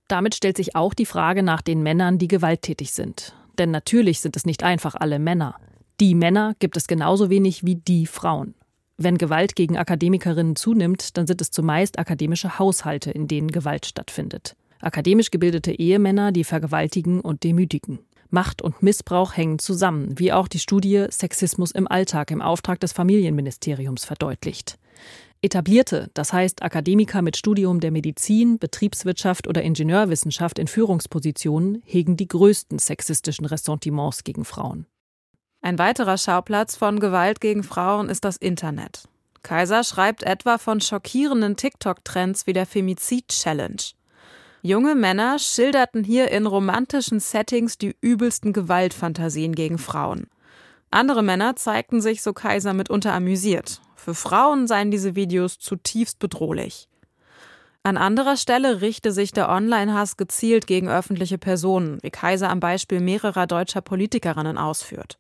Damit 0.09 0.35
stellt 0.35 0.57
sich 0.57 0.75
auch 0.75 0.95
die 0.95 1.07
Frage 1.07 1.43
nach 1.43 1.63
den 1.63 1.83
Männern, 1.83 2.19
die 2.19 2.29
gewalttätig 2.29 2.93
sind. 2.93 3.35
Denn 3.59 3.71
natürlich 3.71 4.21
sind 4.21 4.37
es 4.37 4.47
nicht 4.47 4.63
einfach 4.63 4.95
alle 4.95 5.19
Männer. 5.19 5.57
Die 6.01 6.15
Männer 6.15 6.55
gibt 6.59 6.77
es 6.77 6.87
genauso 6.87 7.31
wenig 7.31 7.65
wie 7.65 7.77
die 7.77 8.07
Frauen. 8.07 8.55
Wenn 8.97 9.19
Gewalt 9.19 9.57
gegen 9.57 9.77
Akademikerinnen 9.77 10.57
zunimmt, 10.57 11.17
dann 11.17 11.27
sind 11.27 11.41
es 11.41 11.51
zumeist 11.51 11.99
akademische 11.99 12.59
Haushalte, 12.59 13.11
in 13.11 13.29
denen 13.29 13.51
Gewalt 13.51 13.87
stattfindet. 13.87 14.57
Akademisch 14.83 15.31
gebildete 15.31 15.73
Ehemänner, 15.73 16.33
die 16.33 16.45
vergewaltigen 16.45 17.21
und 17.21 17.45
demütigen. 17.45 18.01
Macht 18.31 18.63
und 18.63 18.83
Missbrauch 18.83 19.37
hängen 19.37 19.59
zusammen, 19.59 20.19
wie 20.19 20.33
auch 20.33 20.49
die 20.49 20.59
Studie 20.59 21.07
Sexismus 21.11 21.71
im 21.71 21.87
Alltag 21.87 22.31
im 22.31 22.43
Auftrag 22.43 22.81
des 22.81 22.93
Familienministeriums 22.93 24.05
verdeutlicht. 24.05 24.79
Etablierte, 25.43 26.09
das 26.15 26.33
heißt 26.33 26.63
Akademiker 26.63 27.21
mit 27.21 27.37
Studium 27.37 27.81
der 27.81 27.91
Medizin, 27.91 28.59
Betriebswirtschaft 28.59 29.49
oder 29.49 29.63
Ingenieurwissenschaft 29.63 30.59
in 30.59 30.69
Führungspositionen, 30.69 31.83
hegen 31.85 32.17
die 32.17 32.29
größten 32.29 32.79
sexistischen 32.79 33.45
Ressentiments 33.45 34.25
gegen 34.25 34.45
Frauen. 34.45 34.87
Ein 35.61 35.79
weiterer 35.79 36.17
Schauplatz 36.17 36.77
von 36.77 37.01
Gewalt 37.01 37.41
gegen 37.41 37.63
Frauen 37.63 38.09
ist 38.09 38.25
das 38.25 38.37
Internet. 38.37 39.09
Kaiser 39.43 39.85
schreibt 39.85 40.23
etwa 40.23 40.59
von 40.59 40.81
schockierenden 40.81 41.57
TikTok-Trends 41.57 42.47
wie 42.47 42.53
der 42.53 42.67
Femizid-Challenge. 42.67 43.83
Junge 44.65 44.95
Männer 44.95 45.41
schilderten 45.41 46.05
hier 46.05 46.31
in 46.31 46.47
romantischen 46.47 47.19
Settings 47.19 47.79
die 47.79 47.97
übelsten 48.01 48.53
Gewaltfantasien 48.53 49.57
gegen 49.57 49.77
Frauen. 49.77 50.29
Andere 50.93 51.25
Männer 51.25 51.57
zeigten 51.57 52.01
sich, 52.01 52.23
so 52.23 52.33
Kaiser, 52.33 52.73
mitunter 52.73 53.13
amüsiert. 53.13 53.81
Für 53.97 54.15
Frauen 54.15 54.69
seien 54.69 54.93
diese 54.93 55.17
Videos 55.17 55.59
zutiefst 55.59 56.21
bedrohlich. 56.21 56.89
An 57.83 57.97
anderer 57.97 58.37
Stelle 58.37 58.83
richte 58.83 59.11
sich 59.11 59.33
der 59.33 59.49
Online-Hass 59.49 60.17
gezielt 60.17 60.69
gegen 60.69 60.89
öffentliche 60.89 61.39
Personen, 61.39 61.99
wie 62.03 62.11
Kaiser 62.11 62.49
am 62.49 62.61
Beispiel 62.61 63.01
mehrerer 63.01 63.49
deutscher 63.49 63.81
Politikerinnen 63.81 64.59
ausführt. 64.59 65.19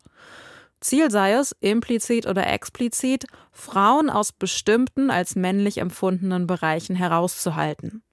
Ziel 0.81 1.11
sei 1.11 1.33
es, 1.33 1.51
implizit 1.59 2.29
oder 2.29 2.47
explizit, 2.47 3.27
Frauen 3.51 4.09
aus 4.09 4.31
bestimmten 4.31 5.11
als 5.11 5.35
männlich 5.35 5.79
empfundenen 5.79 6.47
Bereichen 6.47 6.95
herauszuhalten. 6.95 8.05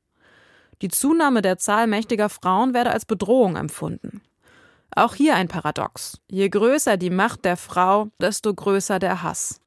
Die 0.82 0.88
Zunahme 0.88 1.42
der 1.42 1.58
Zahl 1.58 1.88
mächtiger 1.88 2.30
Frauen 2.30 2.74
werde 2.74 2.92
als 2.92 3.06
Bedrohung 3.06 3.56
empfunden. 3.58 4.22
Auch 4.96 5.13
hier 5.13 5.36
ein 5.36 5.48
Paradox. 5.48 6.20
Je 6.30 6.50
größer 6.50 6.98
die 6.98 7.10
Macht 7.10 7.46
der 7.46 7.58
Frau, 7.58 8.08
desto 8.20 8.54
größer 8.54 9.00
der 9.00 9.22
Hass. 9.22 9.60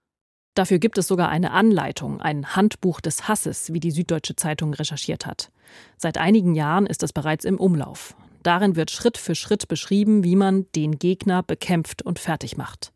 Dafür 0.54 0.78
gibt 0.78 0.98
es 0.98 1.08
sogar 1.08 1.28
eine 1.28 1.52
Anleitung, 1.52 2.20
ein 2.20 2.54
Handbuch 2.56 3.00
des 3.00 3.28
Hasses, 3.28 3.72
wie 3.72 3.80
die 3.80 3.90
Süddeutsche 3.90 4.36
Zeitung 4.36 4.74
recherchiert 4.74 5.24
hat. 5.24 5.50
Seit 5.96 6.18
einigen 6.18 6.54
Jahren 6.54 6.86
ist 6.86 7.02
es 7.02 7.12
bereits 7.12 7.44
im 7.44 7.58
Umlauf. 7.58 8.14
Darin 8.42 8.76
wird 8.76 8.90
Schritt 8.90 9.16
für 9.16 9.34
Schritt 9.34 9.68
beschrieben, 9.68 10.24
wie 10.24 10.36
man 10.36 10.66
den 10.74 10.98
Gegner 10.98 11.42
bekämpft 11.42 12.02
und 12.02 12.18
fertig 12.18 12.56
macht. 12.56 12.92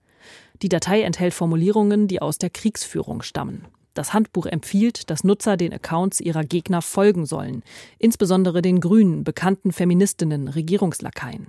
Die 0.62 0.68
Datei 0.68 1.02
enthält 1.02 1.32
Formulierungen, 1.32 2.08
die 2.08 2.20
aus 2.20 2.38
der 2.38 2.50
Kriegsführung 2.50 3.22
stammen. 3.22 3.66
Das 3.96 4.12
Handbuch 4.12 4.44
empfiehlt, 4.44 5.08
dass 5.08 5.24
Nutzer 5.24 5.56
den 5.56 5.72
Accounts 5.72 6.20
ihrer 6.20 6.44
Gegner 6.44 6.82
folgen 6.82 7.24
sollen, 7.24 7.62
insbesondere 7.98 8.60
den 8.60 8.80
Grünen, 8.80 9.24
bekannten 9.24 9.72
Feministinnen, 9.72 10.48
Regierungslakaien. 10.48 11.46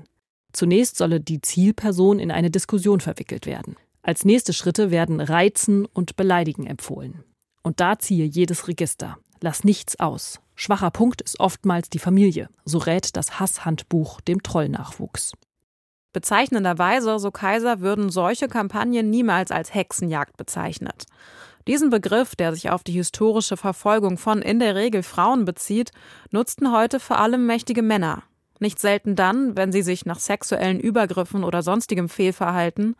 Zunächst 0.54 0.96
solle 0.96 1.20
die 1.20 1.42
Zielperson 1.42 2.20
in 2.20 2.32
eine 2.32 2.50
Diskussion 2.50 3.02
verwickelt 3.02 3.48
werden. 3.48 3.76
Als 4.02 4.24
nächste 4.24 4.54
Schritte 4.54 4.92
werden 4.92 5.20
Reizen 5.20 5.86
und 5.86 6.16
Beleidigen 6.16 6.66
empfohlen. 6.66 7.26
Und 7.64 7.82
da 7.82 8.00
ziehe 8.00 8.24
jedes 8.24 8.70
Register. 8.70 9.18
Lass 9.42 9.66
nichts 9.66 10.00
aus. 10.00 10.40
Schwacher 10.56 10.90
Punkt 10.90 11.22
ist 11.22 11.42
oftmals 11.42 11.90
die 11.90 12.00
Familie, 12.00 12.48
so 12.64 12.78
rät 12.78 13.18
das 13.18 13.42
Hasshandbuch 13.42 14.22
dem 14.22 14.42
Trollnachwuchs. 14.42 15.34
Bezeichnenderweise, 16.14 17.20
so 17.20 17.30
Kaiser, 17.30 17.82
würden 17.82 18.10
solche 18.10 18.48
Kampagnen 18.48 19.10
niemals 19.10 19.52
als 19.52 19.74
Hexenjagd 19.74 20.38
bezeichnet. 20.38 21.08
Diesen 21.68 21.90
Begriff, 21.90 22.34
der 22.38 22.56
sich 22.56 22.70
auf 22.70 22.82
die 22.84 22.94
historische 22.94 23.58
Verfolgung 23.58 24.18
von 24.18 24.42
in 24.42 24.60
der 24.60 24.74
Regel 24.76 25.04
Frauen 25.04 25.44
bezieht, 25.44 25.92
nutzten 26.32 26.72
heute 26.72 27.02
vor 27.02 27.20
allem 27.20 27.46
mächtige 27.46 27.82
Männer. 27.82 28.24
Nicht 28.60 28.80
selten 28.80 29.18
dann, 29.18 29.58
wenn 29.58 29.74
sie 29.74 29.82
sich 29.82 30.06
nach 30.06 30.20
sexuellen 30.20 30.80
Übergriffen 30.80 31.44
oder 31.44 31.62
sonstigem 31.62 32.08
Fehlverhalten, 32.08 32.96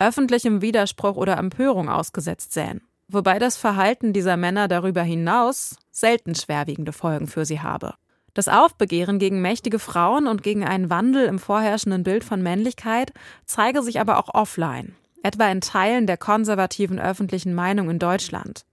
öffentlichem 0.00 0.60
Widerspruch 0.62 1.16
oder 1.16 1.38
Empörung 1.38 1.88
ausgesetzt 1.88 2.52
sähen. 2.52 2.82
Wobei 3.06 3.38
das 3.38 3.56
Verhalten 3.56 4.12
dieser 4.12 4.36
Männer 4.36 4.66
darüber 4.66 5.02
hinaus 5.02 5.76
selten 5.92 6.34
schwerwiegende 6.34 6.92
Folgen 6.92 7.28
für 7.28 7.44
sie 7.44 7.60
habe. 7.60 7.94
Das 8.34 8.48
Aufbegehren 8.48 9.20
gegen 9.20 9.40
mächtige 9.40 9.78
Frauen 9.78 10.26
und 10.26 10.42
gegen 10.42 10.64
einen 10.64 10.90
Wandel 10.90 11.26
im 11.26 11.38
vorherrschenden 11.38 12.02
Bild 12.02 12.24
von 12.24 12.42
Männlichkeit 12.42 13.12
zeige 13.46 13.82
sich 13.82 14.00
aber 14.00 14.18
auch 14.18 14.34
offline 14.34 14.96
etwa 15.22 15.50
in 15.50 15.60
Teilen 15.60 16.06
der 16.06 16.16
konservativen 16.16 16.98
öffentlichen 16.98 17.54
Meinung 17.54 17.90
in 17.90 17.98
Deutschland. 17.98 18.64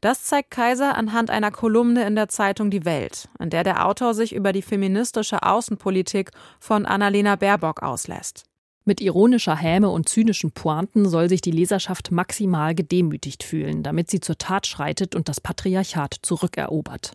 Das 0.00 0.24
zeigt 0.24 0.50
Kaiser 0.50 0.96
anhand 0.96 1.30
einer 1.30 1.52
Kolumne 1.52 2.04
in 2.04 2.16
der 2.16 2.28
Zeitung 2.28 2.70
Die 2.70 2.84
Welt, 2.84 3.28
in 3.38 3.50
der 3.50 3.62
der 3.62 3.86
Autor 3.86 4.14
sich 4.14 4.34
über 4.34 4.52
die 4.52 4.62
feministische 4.62 5.44
Außenpolitik 5.44 6.32
von 6.58 6.86
Annalena 6.86 7.36
Baerbock 7.36 7.82
auslässt. 7.82 8.44
Mit 8.84 9.00
ironischer 9.00 9.56
Häme 9.56 9.90
und 9.90 10.08
zynischen 10.08 10.50
Pointen 10.50 11.08
soll 11.08 11.28
sich 11.28 11.40
die 11.40 11.52
Leserschaft 11.52 12.10
maximal 12.10 12.74
gedemütigt 12.74 13.44
fühlen, 13.44 13.84
damit 13.84 14.10
sie 14.10 14.18
zur 14.18 14.38
Tat 14.38 14.66
schreitet 14.66 15.14
und 15.14 15.28
das 15.28 15.40
Patriarchat 15.40 16.16
zurückerobert. 16.22 17.12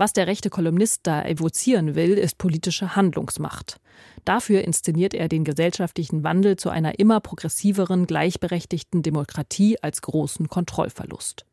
Was 0.00 0.14
der 0.14 0.26
rechte 0.26 0.48
Kolumnist 0.48 1.00
da 1.02 1.22
evozieren 1.26 1.94
will, 1.94 2.12
ist 2.16 2.38
politische 2.38 2.96
Handlungsmacht. 2.96 3.76
Dafür 4.24 4.62
inszeniert 4.62 5.12
er 5.12 5.28
den 5.28 5.44
gesellschaftlichen 5.44 6.24
Wandel 6.24 6.56
zu 6.56 6.70
einer 6.70 6.98
immer 6.98 7.20
progressiveren, 7.20 8.06
gleichberechtigten 8.06 9.02
Demokratie 9.02 9.76
als 9.82 10.00
großen 10.00 10.48
Kontrollverlust. 10.48 11.44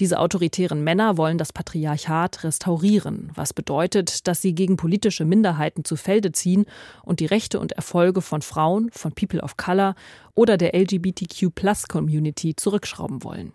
Diese 0.00 0.20
autoritären 0.20 0.84
Männer 0.84 1.18
wollen 1.18 1.36
das 1.36 1.52
Patriarchat 1.52 2.44
restaurieren, 2.44 3.30
was 3.34 3.52
bedeutet, 3.52 4.26
dass 4.26 4.40
sie 4.40 4.54
gegen 4.54 4.78
politische 4.78 5.26
Minderheiten 5.26 5.84
zu 5.84 5.96
Felde 5.96 6.32
ziehen 6.32 6.64
und 7.02 7.20
die 7.20 7.26
Rechte 7.26 7.60
und 7.60 7.72
Erfolge 7.72 8.22
von 8.22 8.40
Frauen, 8.40 8.88
von 8.90 9.12
People 9.12 9.42
of 9.42 9.58
Color 9.58 9.96
oder 10.34 10.56
der 10.56 10.74
LGBTQ-Plus-Community 10.74 12.56
zurückschrauben 12.56 13.22
wollen. 13.22 13.52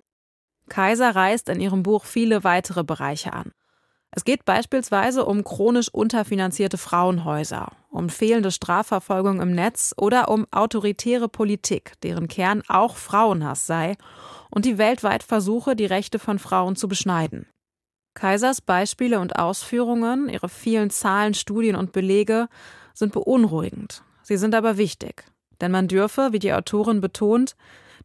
Kaiser 0.70 1.10
reißt 1.16 1.50
in 1.50 1.60
ihrem 1.60 1.82
Buch 1.82 2.06
viele 2.06 2.44
weitere 2.44 2.84
Bereiche 2.84 3.34
an. 3.34 3.52
Es 4.14 4.26
geht 4.26 4.44
beispielsweise 4.44 5.26
um 5.26 5.46
chronisch 5.46 5.88
unterfinanzierte 5.88 6.78
Frauenhäuser, 6.78 7.72
um 7.90 8.10
fehlende 8.10 8.52
Strafverfolgung 8.52 9.42
im 9.42 9.54
Netz 9.54 9.94
oder 9.96 10.28
um 10.28 10.46
autoritäre 10.52 11.30
Politik, 11.30 11.94
deren 12.04 12.28
Kern 12.28 12.62
auch 12.68 12.98
Frauenhass 12.98 13.66
sei, 13.66 13.96
und 14.50 14.66
die 14.66 14.78
weltweit 14.78 15.24
Versuche, 15.24 15.78
die 15.78 15.86
Rechte 15.86 16.20
von 16.20 16.40
Frauen 16.40 16.76
zu 16.76 16.90
beschneiden. 16.90 17.48
Kaisers 18.14 18.60
Beispiele 18.60 19.22
und 19.22 19.38
Ausführungen, 19.38 20.28
ihre 20.28 20.50
vielen 20.50 20.90
Zahlen, 20.90 21.34
Studien 21.34 21.78
und 21.78 21.94
Belege 21.94 22.50
sind 22.94 23.14
beunruhigend. 23.14 24.04
Sie 24.24 24.36
sind 24.36 24.54
aber 24.54 24.76
wichtig, 24.76 25.24
denn 25.62 25.72
man 25.72 25.88
dürfe, 25.88 26.34
wie 26.34 26.40
die 26.40 26.54
Autorin 26.54 27.00
betont, 27.00 27.56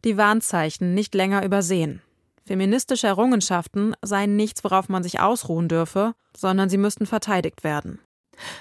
die 0.05 0.15
Warnzeichen 0.15 0.93
nicht 0.93 1.13
länger 1.13 1.43
übersehen. 1.43 2.01
Feministische 2.47 3.07
Errungenschaften 3.07 3.93
seien 4.01 4.37
nichts, 4.37 4.63
worauf 4.63 4.87
man 4.87 5.03
sich 5.03 5.19
ausruhen 5.19 5.67
dürfe, 5.67 6.13
sondern 6.35 6.69
sie 6.69 6.77
müssten 6.77 7.05
verteidigt 7.05 7.65
werden. 7.65 7.99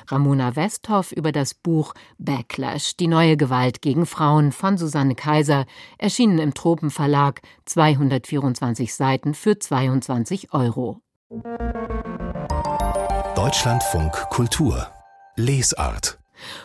Ramona 0.09 0.57
Westhoff 0.57 1.12
über 1.12 1.31
das 1.31 1.55
Buch 1.55 1.94
Backlash, 2.18 2.96
die 2.96 3.07
neue 3.07 3.37
Gewalt 3.37 3.83
gegen 3.83 4.05
Frauen 4.07 4.51
von 4.51 4.77
Susanne 4.77 5.14
Kaiser, 5.14 5.66
erschienen 5.99 6.38
im 6.38 6.53
Tropenverlag, 6.53 7.42
224 7.66 8.92
Seiten 8.92 9.35
für 9.35 9.59
22 9.59 10.53
Euro. 10.53 11.01
Deutschlandfunk 13.37 14.12
Kultur 14.31 14.88
Lesart 15.37 16.18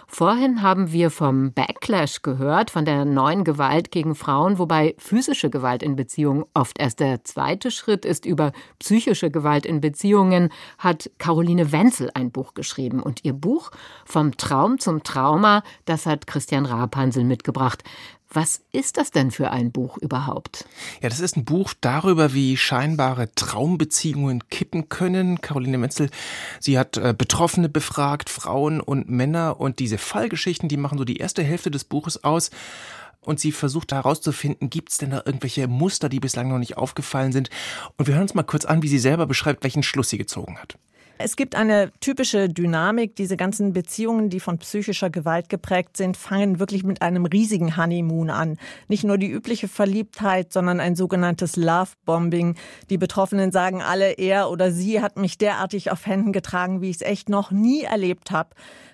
Vorhin 0.08 0.62
haben 0.62 0.92
wir 0.92 1.10
vom 1.10 1.54
Backlash 1.54 2.22
gehört, 2.22 2.72
von 2.72 2.86
der 2.86 3.06
neuen 3.06 3.44
Gewalt 3.44 3.92
gegen 3.92 4.16
Frauen, 4.16 4.58
wobei 4.58 4.96
physische 4.98 5.50
Gewalt 5.50 5.84
in 5.84 5.96
Beziehungen 5.96 6.46
oft 6.54 6.80
erst 6.80 7.00
der 7.00 7.24
zweite 7.24 7.72
Schritt 7.72 8.06
ist. 8.06 8.26
Über 8.26 8.52
psychische 8.80 9.32
Gewalt 9.32 9.66
in 9.66 9.82
Beziehungen 9.82 10.50
hat 10.78 11.10
Caroline 11.18 11.72
Wenzel 11.72 12.10
ein 12.14 12.32
Buch 12.32 12.54
geschrieben. 12.54 13.02
Und 13.02 13.24
ihr 13.24 13.34
Buch 13.34 13.72
Vom 14.06 14.38
Traum 14.38 14.80
zum 14.80 15.04
Trauma, 15.04 15.64
das 15.86 16.06
hat 16.06 16.28
Christian 16.28 16.66
Rapansel 16.66 17.24
mitgebracht. 17.24 17.84
Was 18.34 18.62
ist 18.72 18.96
das 18.96 19.12
denn 19.12 19.30
für 19.30 19.52
ein 19.52 19.74
Buch 19.74 19.98
überhaupt? 19.98 20.66
Ja, 21.02 21.10
das 21.10 21.20
ist 21.20 21.36
ein 21.36 21.44
Buch 21.44 21.74
darüber, 21.82 22.34
wie 22.34 22.56
scheinbare 22.56 23.30
Traumbeziehungen 23.36 24.48
kippen 24.48 24.88
können. 24.88 25.42
Caroline 25.42 25.78
Menzel, 25.78 26.10
sie 26.62 26.80
hat 26.80 26.96
äh, 26.96 27.14
Betroffene 27.18 27.68
befragt, 27.68 28.30
Frauen 28.30 28.80
und 28.80 29.10
Männer 29.10 29.60
und 29.60 29.80
diese 29.80 29.98
Fallgeschichten, 29.98 30.70
die 30.70 30.78
machen 30.78 30.98
so 30.98 31.04
die 31.04 31.18
erste 31.18 31.44
Hälfte 31.44 31.72
des 31.72 31.84
Buches 31.84 32.24
aus. 32.24 32.52
und 33.24 33.40
sie 33.40 33.52
versucht 33.52 33.92
herauszufinden, 33.92 34.70
gibt 34.70 34.92
es 34.92 34.98
denn 34.98 35.12
da 35.12 35.22
irgendwelche 35.26 35.68
Muster, 35.68 36.10
die 36.10 36.20
bislang 36.20 36.48
noch 36.48 36.58
nicht 36.58 36.78
aufgefallen 36.78 37.32
sind. 37.34 37.50
Und 37.98 38.08
wir 38.08 38.16
hören 38.16 38.24
uns 38.24 38.34
mal 38.34 38.44
kurz 38.44 38.66
an, 38.66 38.82
wie 38.82 38.88
sie 38.88 38.98
selber 38.98 39.28
beschreibt, 39.28 39.64
welchen 39.64 39.84
Schluss 39.84 40.10
sie 40.10 40.18
gezogen 40.18 40.58
hat. 40.58 40.78
Es 41.24 41.36
gibt 41.36 41.56
eine 41.56 41.92
typische 42.00 42.50
Dynamik. 42.50 43.16
Diese 43.16 43.38
ganzen 43.38 43.74
Beziehungen, 43.74 44.30
die 44.30 44.40
von 44.40 44.58
psychischer 44.58 45.10
Gewalt 45.10 45.50
geprägt 45.50 45.98
sind, 45.98 46.18
fangen 46.18 46.60
wirklich 46.60 46.84
mit 46.84 47.02
einem 47.02 47.26
riesigen 47.26 47.78
Honeymoon 47.78 48.30
an. 48.30 48.58
Nicht 48.88 49.04
nur 49.04 49.18
die 49.18 49.30
übliche 49.30 49.68
Verliebtheit, 49.68 50.52
sondern 50.52 50.80
ein 50.80 50.96
sogenanntes 50.96 51.56
Love-Bombing. 51.56 52.56
Die 52.90 52.98
Betroffenen 52.98 53.52
sagen 53.52 53.82
alle, 53.82 54.14
er 54.14 54.50
oder 54.50 54.72
sie 54.72 55.02
hat 55.02 55.18
mich 55.18 55.38
derartig 55.38 55.92
auf 55.92 56.06
Händen 56.06 56.34
getragen, 56.34 56.82
wie 56.82 56.90
ich 56.90 56.98
es 56.98 57.02
echt 57.02 57.30
noch 57.30 57.52
nie 57.52 57.84
erlebt 57.84 58.32
habe. 58.32 58.50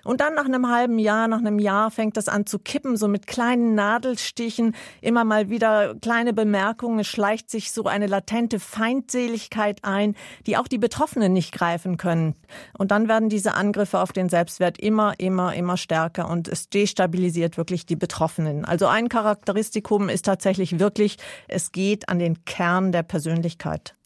Und 0.08 0.22
dann 0.22 0.34
nach 0.34 0.46
einem 0.46 0.70
halben 0.70 0.98
Jahr, 0.98 1.28
nach 1.28 1.40
einem 1.40 1.58
Jahr 1.58 1.90
fängt 1.90 2.16
das 2.16 2.28
an 2.28 2.46
zu 2.46 2.58
kippen, 2.58 2.96
so 2.96 3.08
mit 3.08 3.26
kleinen 3.26 3.74
Nadelstichen, 3.74 4.74
immer 5.02 5.22
mal 5.22 5.50
wieder 5.50 5.96
kleine 5.96 6.32
Bemerkungen. 6.32 7.04
Schleicht 7.04 7.50
sich 7.50 7.72
so 7.72 7.84
eine 7.84 8.06
latente 8.06 8.58
Feindseligkeit 8.58 9.80
ein, 9.82 10.16
die 10.46 10.56
auch 10.56 10.66
die 10.66 10.78
Betroffenen 10.78 11.34
nicht 11.34 11.52
greifen 11.52 11.98
können. 11.98 12.36
Und 12.78 12.90
dann 12.90 13.06
werden 13.06 13.28
diese 13.28 13.52
Angriffe 13.52 14.00
auf 14.00 14.12
den 14.12 14.30
Selbstwert 14.30 14.78
immer, 14.78 15.12
immer, 15.20 15.54
immer 15.54 15.76
stärker 15.76 16.30
und 16.30 16.48
es 16.48 16.70
destabilisiert 16.70 17.58
wirklich 17.58 17.84
die 17.84 17.96
Betroffenen. 17.96 18.64
Also 18.64 18.86
ein 18.86 19.10
Charakteristikum 19.10 20.08
ist 20.08 20.24
tatsächlich 20.24 20.78
wirklich, 20.78 21.18
es 21.48 21.70
geht 21.70 22.08
an 22.08 22.18
den 22.18 22.46
Kern 22.46 22.92
der 22.92 23.02
Persönlichkeit. 23.02 23.97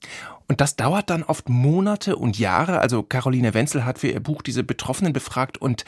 Und 0.48 0.60
das 0.60 0.76
dauert 0.76 1.08
dann 1.08 1.22
oft 1.22 1.48
Monate 1.48 2.16
und 2.16 2.38
Jahre. 2.38 2.80
Also 2.80 3.02
Caroline 3.02 3.54
Wenzel 3.54 3.84
hat 3.84 3.98
für 3.98 4.08
ihr 4.08 4.20
Buch 4.20 4.42
diese 4.42 4.64
Betroffenen 4.64 5.12
befragt 5.12 5.58
und 5.58 5.84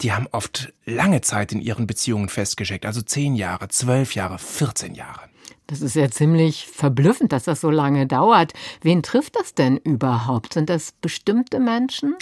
die 0.00 0.12
haben 0.12 0.26
oft 0.32 0.72
lange 0.86 1.20
Zeit 1.20 1.52
in 1.52 1.60
ihren 1.60 1.86
Beziehungen 1.86 2.28
festgesteckt. 2.28 2.86
Also 2.86 3.02
zehn 3.02 3.34
Jahre, 3.34 3.68
zwölf 3.68 4.14
Jahre, 4.14 4.38
14 4.38 4.94
Jahre. 4.94 5.20
Das 5.66 5.82
ist 5.82 5.96
ja 5.96 6.08
ziemlich 6.10 6.66
verblüffend, 6.66 7.32
dass 7.32 7.44
das 7.44 7.60
so 7.60 7.70
lange 7.70 8.06
dauert. 8.06 8.52
Wen 8.82 9.02
trifft 9.02 9.36
das 9.36 9.52
denn 9.52 9.76
überhaupt? 9.76 10.54
Sind 10.54 10.70
das 10.70 10.92
bestimmte 10.92 11.58
Menschen? 11.58 12.14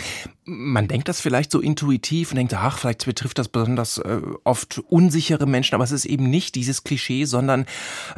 Man 0.46 0.88
denkt 0.88 1.08
das 1.08 1.20
vielleicht 1.20 1.50
so 1.50 1.60
intuitiv 1.60 2.30
und 2.30 2.36
denkt, 2.36 2.52
ach, 2.52 2.78
vielleicht 2.78 3.06
betrifft 3.06 3.38
das 3.38 3.48
besonders 3.48 3.96
äh, 3.98 4.20
oft 4.44 4.82
unsichere 4.88 5.46
Menschen, 5.46 5.74
aber 5.74 5.84
es 5.84 5.90
ist 5.90 6.04
eben 6.04 6.28
nicht 6.28 6.54
dieses 6.54 6.84
Klischee, 6.84 7.24
sondern 7.24 7.64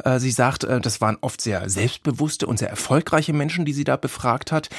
äh, 0.03 0.19
sie 0.19 0.31
sagt, 0.31 0.65
äh, 0.65 0.81
das 0.81 0.99
waren 0.99 1.17
oft 1.21 1.39
sehr 1.39 1.69
selbstbewusste 1.69 2.45
und 2.45 2.59
sehr 2.59 2.69
erfolgreiche 2.69 3.31
Menschen, 3.31 3.63
die 3.63 3.71
sie 3.71 3.85
da 3.85 3.95
befragt 3.95 4.51
hat, 4.51 4.69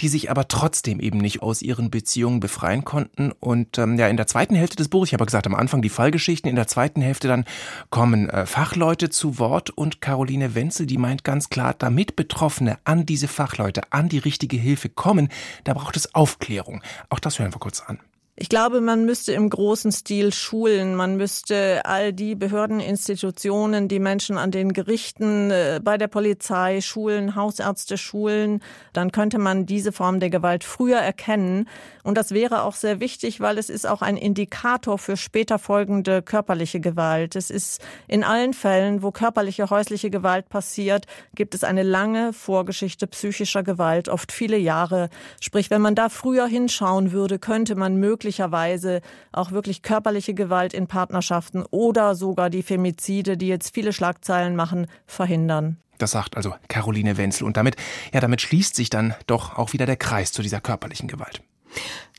die 0.00 0.08
sich 0.08 0.30
aber 0.30 0.48
trotzdem 0.48 1.00
eben 1.00 1.18
nicht 1.18 1.40
aus 1.40 1.62
ihren 1.62 1.90
Beziehungen 1.90 2.40
befreien 2.40 2.84
konnten. 2.84 3.32
Und 3.32 3.78
ähm, 3.78 3.98
ja, 3.98 4.08
in 4.08 4.18
der 4.18 4.26
zweiten 4.26 4.54
Hälfte 4.54 4.76
des 4.76 4.88
Buches, 4.88 5.08
ich 5.08 5.14
habe 5.14 5.24
gesagt, 5.24 5.46
am 5.46 5.54
Anfang 5.54 5.80
die 5.80 5.88
Fallgeschichten, 5.88 6.50
in 6.50 6.56
der 6.56 6.66
zweiten 6.66 7.00
Hälfte 7.00 7.26
dann 7.26 7.46
kommen 7.88 8.28
äh, 8.28 8.44
Fachleute 8.44 9.08
zu 9.08 9.38
Wort 9.38 9.70
und 9.70 10.02
Caroline 10.02 10.54
Wenzel, 10.54 10.84
die 10.84 10.98
meint 10.98 11.24
ganz 11.24 11.48
klar, 11.48 11.74
damit 11.78 12.16
Betroffene 12.16 12.78
an 12.84 13.06
diese 13.06 13.28
Fachleute, 13.28 13.92
an 13.92 14.10
die 14.10 14.18
richtige 14.18 14.58
Hilfe 14.58 14.90
kommen, 14.90 15.30
da 15.64 15.72
braucht 15.72 15.96
es 15.96 16.14
Aufklärung. 16.14 16.82
Auch 17.08 17.18
das 17.18 17.38
hören 17.38 17.52
wir 17.52 17.58
kurz 17.58 17.80
an. 17.80 18.00
Ich 18.40 18.48
glaube, 18.48 18.80
man 18.80 19.04
müsste 19.04 19.32
im 19.32 19.50
großen 19.50 19.90
Stil 19.90 20.32
schulen. 20.32 20.94
Man 20.94 21.16
müsste 21.16 21.84
all 21.84 22.12
die 22.12 22.36
Behördeninstitutionen, 22.36 23.88
die 23.88 23.98
Menschen 23.98 24.38
an 24.38 24.52
den 24.52 24.72
Gerichten, 24.72 25.50
äh, 25.50 25.80
bei 25.82 25.98
der 25.98 26.06
Polizei 26.06 26.80
schulen, 26.80 27.34
Hausärzte 27.34 27.98
schulen. 27.98 28.62
Dann 28.92 29.10
könnte 29.10 29.40
man 29.40 29.66
diese 29.66 29.90
Form 29.90 30.20
der 30.20 30.30
Gewalt 30.30 30.62
früher 30.62 30.98
erkennen. 30.98 31.68
Und 32.04 32.16
das 32.16 32.30
wäre 32.30 32.62
auch 32.62 32.76
sehr 32.76 33.00
wichtig, 33.00 33.40
weil 33.40 33.58
es 33.58 33.68
ist 33.68 33.88
auch 33.88 34.02
ein 34.02 34.16
Indikator 34.16 34.98
für 34.98 35.16
später 35.16 35.58
folgende 35.58 36.22
körperliche 36.22 36.78
Gewalt. 36.78 37.34
Es 37.34 37.50
ist 37.50 37.82
in 38.06 38.22
allen 38.22 38.54
Fällen, 38.54 39.02
wo 39.02 39.10
körperliche 39.10 39.68
häusliche 39.68 40.10
Gewalt 40.10 40.48
passiert, 40.48 41.06
gibt 41.34 41.56
es 41.56 41.64
eine 41.64 41.82
lange 41.82 42.32
Vorgeschichte 42.32 43.08
psychischer 43.08 43.64
Gewalt, 43.64 44.08
oft 44.08 44.30
viele 44.30 44.58
Jahre. 44.58 45.10
Sprich, 45.40 45.70
wenn 45.70 45.82
man 45.82 45.96
da 45.96 46.08
früher 46.08 46.46
hinschauen 46.46 47.10
würde, 47.10 47.40
könnte 47.40 47.74
man 47.74 47.96
möglicherweise 47.96 48.27
möglicherweise 48.28 49.00
auch 49.32 49.52
wirklich 49.52 49.80
körperliche 49.80 50.34
Gewalt 50.34 50.74
in 50.74 50.86
Partnerschaften 50.86 51.64
oder 51.70 52.14
sogar 52.14 52.50
die 52.50 52.62
Femizide, 52.62 53.38
die 53.38 53.48
jetzt 53.48 53.72
viele 53.72 53.94
Schlagzeilen 53.94 54.54
machen, 54.54 54.86
verhindern. 55.06 55.78
Das 55.96 56.10
sagt 56.10 56.36
also 56.36 56.54
Caroline 56.68 57.16
Wenzel. 57.16 57.44
Und 57.44 57.56
damit, 57.56 57.76
ja, 58.12 58.20
damit 58.20 58.42
schließt 58.42 58.74
sich 58.74 58.90
dann 58.90 59.14
doch 59.26 59.56
auch 59.56 59.72
wieder 59.72 59.86
der 59.86 59.96
Kreis 59.96 60.30
zu 60.30 60.42
dieser 60.42 60.60
körperlichen 60.60 61.08
Gewalt. 61.08 61.42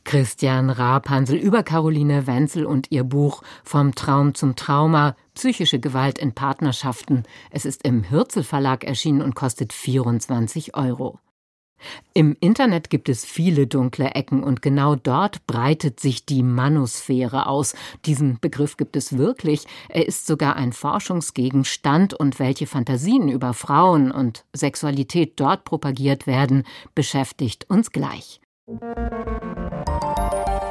Christian 0.03 0.71
Rapansel 0.71 1.37
über 1.37 1.61
Caroline 1.61 2.25
Wenzel 2.25 2.65
und 2.65 2.87
ihr 2.89 3.03
Buch 3.03 3.43
Vom 3.63 3.93
Traum 3.93 4.33
zum 4.33 4.55
Trauma, 4.55 5.15
psychische 5.35 5.79
Gewalt 5.79 6.17
in 6.17 6.33
Partnerschaften. 6.33 7.23
Es 7.51 7.65
ist 7.65 7.85
im 7.85 8.09
Hürzel 8.09 8.43
Verlag 8.43 8.83
erschienen 8.83 9.21
und 9.21 9.35
kostet 9.35 9.73
24 9.73 10.75
Euro. 10.75 11.19
Im 12.13 12.35
Internet 12.39 12.89
gibt 12.89 13.09
es 13.09 13.25
viele 13.25 13.67
dunkle 13.67 14.11
Ecken 14.15 14.43
und 14.43 14.61
genau 14.61 14.95
dort 14.95 15.45
breitet 15.47 15.99
sich 15.99 16.25
die 16.25 16.43
Manusphäre 16.43 17.47
aus. 17.47 17.75
Diesen 18.05 18.39
Begriff 18.39 18.77
gibt 18.77 18.95
es 18.95 19.17
wirklich. 19.17 19.65
Er 19.89 20.07
ist 20.07 20.27
sogar 20.27 20.55
ein 20.55 20.73
Forschungsgegenstand 20.73 22.13
und 22.13 22.39
welche 22.39 22.67
Fantasien 22.67 23.29
über 23.29 23.53
Frauen 23.53 24.11
und 24.11 24.45
Sexualität 24.55 25.39
dort 25.39 25.63
propagiert 25.63 26.27
werden, 26.27 26.63
beschäftigt 26.95 27.69
uns 27.69 27.91
gleich. 27.91 28.41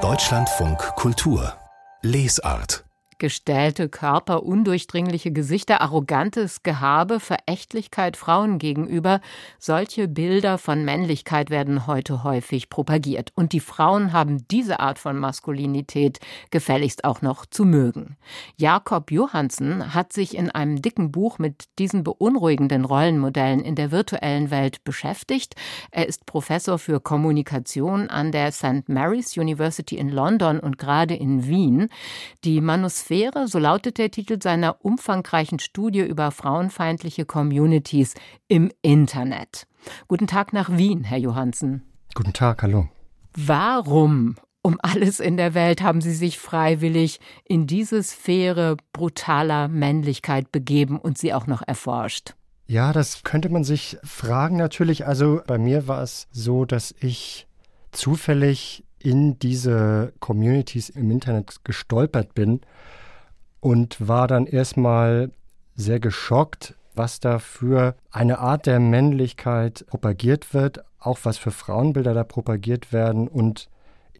Deutschlandfunk 0.00 0.78
Kultur 0.96 1.54
Lesart 2.02 2.87
gestellte 3.18 3.88
Körper, 3.88 4.44
undurchdringliche 4.44 5.32
Gesichter, 5.32 5.80
arrogantes 5.80 6.62
Gehabe, 6.62 7.18
Verächtlichkeit 7.18 8.16
Frauen 8.16 8.58
gegenüber. 8.58 9.20
Solche 9.58 10.06
Bilder 10.06 10.58
von 10.58 10.84
Männlichkeit 10.84 11.50
werden 11.50 11.86
heute 11.86 12.22
häufig 12.22 12.70
propagiert. 12.70 13.32
Und 13.34 13.52
die 13.52 13.60
Frauen 13.60 14.12
haben 14.12 14.46
diese 14.48 14.78
Art 14.80 14.98
von 14.98 15.18
Maskulinität 15.18 16.20
gefälligst 16.50 17.04
auch 17.04 17.22
noch 17.22 17.46
zu 17.46 17.64
mögen. 17.64 18.16
Jakob 18.56 19.10
Johansen 19.10 19.94
hat 19.94 20.12
sich 20.12 20.36
in 20.36 20.50
einem 20.50 20.80
dicken 20.80 21.10
Buch 21.10 21.38
mit 21.38 21.64
diesen 21.78 22.04
beunruhigenden 22.04 22.84
Rollenmodellen 22.84 23.60
in 23.60 23.74
der 23.74 23.90
virtuellen 23.90 24.50
Welt 24.50 24.84
beschäftigt. 24.84 25.56
Er 25.90 26.06
ist 26.06 26.26
Professor 26.26 26.78
für 26.78 27.00
Kommunikation 27.00 28.10
an 28.10 28.30
der 28.30 28.52
St. 28.52 28.88
Mary's 28.88 29.36
University 29.36 29.96
in 29.96 30.10
London 30.10 30.60
und 30.60 30.78
gerade 30.78 31.14
in 31.14 31.46
Wien. 31.46 31.88
Die 32.44 32.60
Manuskripte 32.60 33.07
Atmosphäre, 33.08 33.48
so 33.48 33.58
lautet 33.58 33.96
der 33.96 34.10
Titel 34.10 34.38
seiner 34.42 34.84
umfangreichen 34.84 35.58
Studie 35.58 36.00
über 36.00 36.30
frauenfeindliche 36.30 37.24
Communities 37.24 38.12
im 38.48 38.70
Internet. 38.82 39.66
Guten 40.08 40.26
Tag 40.26 40.52
nach 40.52 40.76
Wien, 40.76 41.04
Herr 41.04 41.16
Johansen. 41.16 41.82
Guten 42.14 42.34
Tag, 42.34 42.62
hallo. 42.62 42.88
Warum 43.34 44.36
um 44.60 44.78
alles 44.82 45.20
in 45.20 45.38
der 45.38 45.54
Welt 45.54 45.82
haben 45.82 46.02
Sie 46.02 46.12
sich 46.12 46.38
freiwillig 46.38 47.20
in 47.44 47.66
diese 47.66 48.02
Sphäre 48.02 48.76
brutaler 48.92 49.68
Männlichkeit 49.68 50.52
begeben 50.52 50.98
und 50.98 51.16
sie 51.16 51.32
auch 51.32 51.46
noch 51.46 51.62
erforscht? 51.66 52.34
Ja, 52.66 52.92
das 52.92 53.22
könnte 53.22 53.48
man 53.48 53.64
sich 53.64 53.96
fragen 54.04 54.56
natürlich. 54.58 55.06
Also 55.06 55.40
bei 55.46 55.56
mir 55.56 55.88
war 55.88 56.02
es 56.02 56.28
so, 56.30 56.66
dass 56.66 56.94
ich 57.00 57.46
zufällig 57.90 58.84
in 58.98 59.38
diese 59.38 60.12
Communities 60.20 60.90
im 60.90 61.10
Internet 61.10 61.64
gestolpert 61.64 62.34
bin 62.34 62.60
und 63.60 64.06
war 64.06 64.28
dann 64.28 64.46
erstmal 64.46 65.30
sehr 65.74 66.00
geschockt, 66.00 66.74
was 66.94 67.20
da 67.20 67.38
für 67.38 67.94
eine 68.10 68.38
Art 68.38 68.66
der 68.66 68.80
Männlichkeit 68.80 69.86
propagiert 69.86 70.52
wird, 70.52 70.84
auch 70.98 71.20
was 71.22 71.38
für 71.38 71.52
Frauenbilder 71.52 72.14
da 72.14 72.24
propagiert 72.24 72.92
werden 72.92 73.28
und 73.28 73.68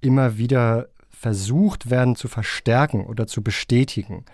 immer 0.01 0.38
wieder 0.38 0.88
versucht 1.11 1.90
werden 1.90 2.14
zu 2.14 2.29
verstärken 2.29 3.05
oder 3.05 3.27
zu 3.27 3.42
bestätigen. 3.42 4.24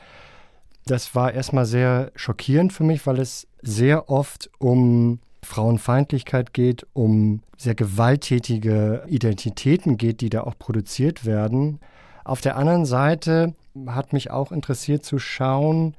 Das 0.86 1.14
war 1.14 1.32
erstmal 1.32 1.64
sehr 1.64 2.12
schockierend 2.14 2.74
für 2.74 2.84
mich, 2.84 3.06
weil 3.06 3.18
es 3.18 3.46
sehr 3.62 4.10
oft 4.10 4.50
um 4.58 5.20
Frauenfeindlichkeit 5.42 6.52
geht, 6.52 6.86
um 6.92 7.40
sehr 7.56 7.74
gewalttätige 7.74 9.04
Identitäten 9.08 9.96
geht, 9.96 10.20
die 10.20 10.28
da 10.28 10.42
auch 10.42 10.58
produziert 10.58 11.24
werden. 11.24 11.80
Auf 12.24 12.40
der 12.40 12.56
anderen 12.56 12.86
Seite 12.86 13.54
hat 13.86 14.12
mich 14.14 14.30
auch 14.30 14.50
interessiert 14.50 15.04
zu 15.04 15.18
schauen, 15.18 15.94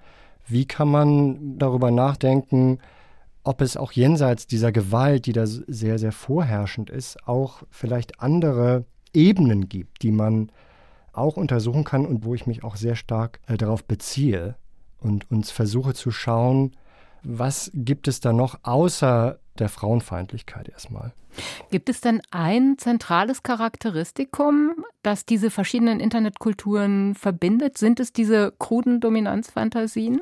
wie 0.47 0.65
kann 0.65 0.89
man 0.89 1.57
darüber 1.57 1.91
nachdenken, 1.91 2.79
ob 3.43 3.61
es 3.61 3.77
auch 3.77 3.91
jenseits 3.91 4.47
dieser 4.47 4.71
Gewalt, 4.71 5.27
die 5.27 5.33
da 5.33 5.45
sehr, 5.45 5.99
sehr 5.99 6.11
vorherrschend 6.11 6.89
ist, 6.89 7.27
auch 7.27 7.61
vielleicht 7.69 8.19
andere 8.19 8.85
Ebenen 9.13 9.69
gibt, 9.69 10.01
die 10.01 10.11
man 10.11 10.51
auch 11.13 11.37
untersuchen 11.37 11.83
kann 11.83 12.05
und 12.05 12.25
wo 12.25 12.33
ich 12.33 12.47
mich 12.47 12.63
auch 12.63 12.75
sehr 12.75 12.95
stark 12.95 13.39
äh, 13.47 13.55
darauf 13.55 13.85
beziehe 13.85 14.55
und 14.99 15.29
uns 15.31 15.51
versuche 15.51 15.93
zu 15.93 16.11
schauen, 16.11 16.75
was 17.23 17.71
gibt 17.73 18.07
es 18.07 18.19
da 18.19 18.33
noch 18.33 18.59
außer 18.63 19.39
der 19.59 19.69
Frauenfeindlichkeit 19.69 20.69
erstmal? 20.69 21.13
Gibt 21.69 21.89
es 21.89 22.01
denn 22.01 22.21
ein 22.31 22.77
zentrales 22.77 23.43
Charakteristikum, 23.43 24.85
das 25.03 25.25
diese 25.25 25.49
verschiedenen 25.49 25.99
Internetkulturen 25.99 27.15
verbindet? 27.15 27.77
Sind 27.77 27.99
es 27.99 28.13
diese 28.13 28.53
kruden 28.57 28.99
Dominanzfantasien? 28.99 30.21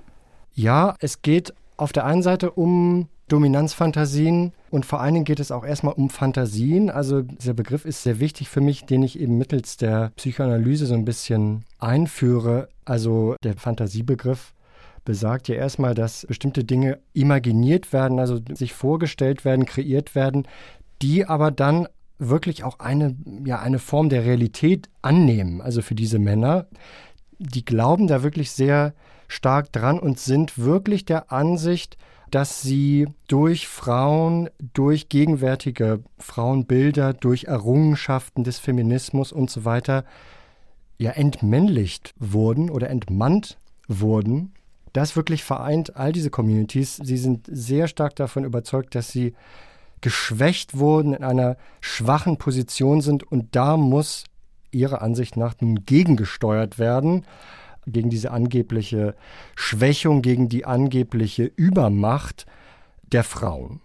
Ja, 0.55 0.95
es 0.99 1.21
geht 1.21 1.53
auf 1.77 1.93
der 1.93 2.05
einen 2.05 2.23
Seite 2.23 2.51
um 2.51 3.07
Dominanzfantasien 3.27 4.51
und 4.69 4.85
vor 4.85 5.01
allen 5.01 5.13
Dingen 5.13 5.25
geht 5.25 5.39
es 5.39 5.51
auch 5.51 5.65
erstmal 5.65 5.93
um 5.93 6.09
Fantasien. 6.09 6.89
Also 6.89 7.21
dieser 7.21 7.53
Begriff 7.53 7.85
ist 7.85 8.03
sehr 8.03 8.19
wichtig 8.19 8.49
für 8.49 8.61
mich, 8.61 8.85
den 8.85 9.01
ich 9.01 9.19
eben 9.19 9.37
mittels 9.37 9.77
der 9.77 10.11
Psychoanalyse 10.15 10.85
so 10.85 10.93
ein 10.93 11.05
bisschen 11.05 11.63
einführe. 11.79 12.69
Also 12.85 13.35
der 13.43 13.55
Fantasiebegriff 13.55 14.53
besagt 15.05 15.47
ja 15.47 15.55
erstmal, 15.55 15.93
dass 15.93 16.25
bestimmte 16.27 16.63
Dinge 16.63 16.99
imaginiert 17.13 17.93
werden, 17.93 18.19
also 18.19 18.39
sich 18.53 18.73
vorgestellt 18.73 19.45
werden, 19.45 19.65
kreiert 19.65 20.15
werden, 20.15 20.47
die 21.01 21.25
aber 21.25 21.51
dann 21.51 21.87
wirklich 22.19 22.63
auch 22.63 22.79
eine, 22.79 23.15
ja, 23.45 23.59
eine 23.59 23.79
Form 23.79 24.09
der 24.09 24.23
Realität 24.23 24.89
annehmen. 25.01 25.61
Also 25.61 25.81
für 25.81 25.95
diese 25.95 26.19
Männer, 26.19 26.67
die 27.39 27.65
glauben 27.65 28.07
da 28.07 28.23
wirklich 28.23 28.51
sehr 28.51 28.93
stark 29.27 29.71
dran 29.71 29.99
und 29.99 30.19
sind 30.19 30.57
wirklich 30.57 31.05
der 31.05 31.31
Ansicht, 31.31 31.97
dass 32.31 32.61
sie 32.61 33.07
durch 33.27 33.67
Frauen, 33.67 34.49
durch 34.73 35.09
gegenwärtige 35.09 35.99
Frauenbilder, 36.17 37.13
durch 37.13 37.45
Errungenschaften 37.45 38.43
des 38.43 38.57
Feminismus 38.57 39.31
und 39.31 39.49
so 39.49 39.65
weiter 39.65 40.03
ja 40.97 41.11
entmännlicht 41.11 42.13
wurden 42.17 42.69
oder 42.69 42.89
entmannt 42.89 43.59
wurden. 43.87 44.53
Das 44.93 45.15
wirklich 45.15 45.43
vereint 45.43 45.95
all 45.95 46.11
diese 46.11 46.29
Communities. 46.29 46.97
Sie 46.97 47.17
sind 47.17 47.47
sehr 47.51 47.87
stark 47.87 48.15
davon 48.15 48.43
überzeugt, 48.45 48.95
dass 48.95 49.09
sie 49.11 49.33
geschwächt 50.01 50.77
wurden, 50.77 51.13
in 51.13 51.23
einer 51.23 51.57
schwachen 51.81 52.37
Position 52.37 53.01
sind 53.01 53.23
und 53.23 53.55
da 53.55 53.77
muss 53.77 54.25
ihrer 54.71 55.01
Ansicht 55.01 55.37
nach 55.37 55.55
nun 55.61 55.85
gegengesteuert 55.85 56.77
werden 56.77 57.25
gegen 57.87 58.09
diese 58.09 58.31
angebliche 58.31 59.15
Schwächung, 59.55 60.21
gegen 60.21 60.49
die 60.49 60.65
angebliche 60.65 61.43
Übermacht 61.43 62.45
der 63.11 63.23
Frauen. 63.23 63.81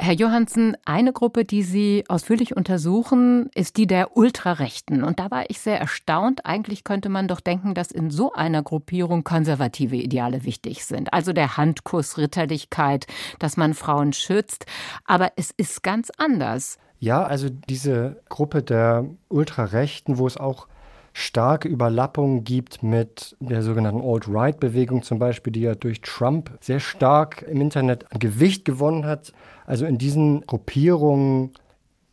Herr 0.00 0.14
Johansen, 0.14 0.76
eine 0.84 1.12
Gruppe, 1.12 1.44
die 1.44 1.64
Sie 1.64 2.04
ausführlich 2.08 2.56
untersuchen, 2.56 3.50
ist 3.54 3.76
die 3.76 3.88
der 3.88 4.16
Ultrarechten. 4.16 5.02
Und 5.02 5.18
da 5.18 5.30
war 5.32 5.50
ich 5.50 5.58
sehr 5.58 5.80
erstaunt. 5.80 6.46
Eigentlich 6.46 6.84
könnte 6.84 7.08
man 7.08 7.26
doch 7.26 7.40
denken, 7.40 7.74
dass 7.74 7.90
in 7.90 8.10
so 8.10 8.32
einer 8.32 8.62
Gruppierung 8.62 9.24
konservative 9.24 9.96
Ideale 9.96 10.44
wichtig 10.44 10.84
sind. 10.84 11.12
Also 11.12 11.32
der 11.32 11.56
Handkuss, 11.56 12.16
Ritterlichkeit, 12.16 13.08
dass 13.40 13.56
man 13.56 13.74
Frauen 13.74 14.12
schützt. 14.12 14.66
Aber 15.04 15.32
es 15.34 15.50
ist 15.56 15.82
ganz 15.82 16.10
anders. 16.16 16.78
Ja, 17.00 17.24
also 17.24 17.48
diese 17.50 18.22
Gruppe 18.28 18.62
der 18.62 19.04
Ultrarechten, 19.28 20.18
wo 20.18 20.28
es 20.28 20.36
auch 20.36 20.68
starke 21.12 21.68
Überlappungen 21.68 22.44
gibt 22.44 22.84
mit 22.84 23.36
der 23.40 23.62
sogenannten 23.62 24.00
Alt-Right-Bewegung 24.00 25.02
zum 25.02 25.18
Beispiel, 25.18 25.52
die 25.52 25.62
ja 25.62 25.74
durch 25.74 26.00
Trump 26.00 26.56
sehr 26.60 26.78
stark 26.78 27.42
im 27.42 27.60
Internet 27.60 28.12
an 28.12 28.20
Gewicht 28.20 28.64
gewonnen 28.64 29.04
hat. 29.04 29.32
Also 29.68 29.84
in 29.84 29.98
diesen 29.98 30.46
Gruppierungen 30.46 31.52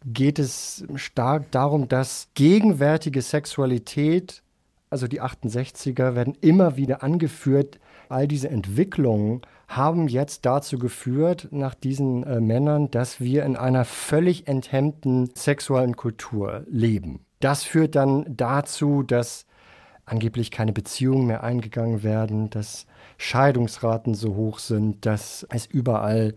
geht 0.05 0.39
es 0.39 0.83
stark 0.95 1.51
darum, 1.51 1.87
dass 1.87 2.27
gegenwärtige 2.33 3.21
Sexualität, 3.21 4.43
also 4.89 5.07
die 5.07 5.21
68er, 5.21 6.15
werden 6.15 6.35
immer 6.41 6.75
wieder 6.75 7.01
angeführt. 7.01 7.79
All 8.09 8.27
diese 8.27 8.49
Entwicklungen 8.49 9.41
haben 9.69 10.09
jetzt 10.09 10.45
dazu 10.45 10.77
geführt, 10.77 11.47
nach 11.51 11.75
diesen 11.75 12.23
äh, 12.23 12.41
Männern, 12.41 12.91
dass 12.91 13.21
wir 13.21 13.45
in 13.45 13.55
einer 13.55 13.85
völlig 13.85 14.49
enthemmten 14.49 15.29
sexuellen 15.33 15.95
Kultur 15.95 16.65
leben. 16.67 17.21
Das 17.39 17.63
führt 17.63 17.95
dann 17.95 18.25
dazu, 18.27 19.01
dass 19.01 19.45
angeblich 20.05 20.51
keine 20.51 20.73
Beziehungen 20.73 21.25
mehr 21.25 21.41
eingegangen 21.41 22.03
werden, 22.03 22.49
dass 22.49 22.85
Scheidungsraten 23.17 24.13
so 24.13 24.35
hoch 24.35 24.59
sind, 24.59 25.05
dass 25.05 25.47
es 25.49 25.65
überall 25.65 26.35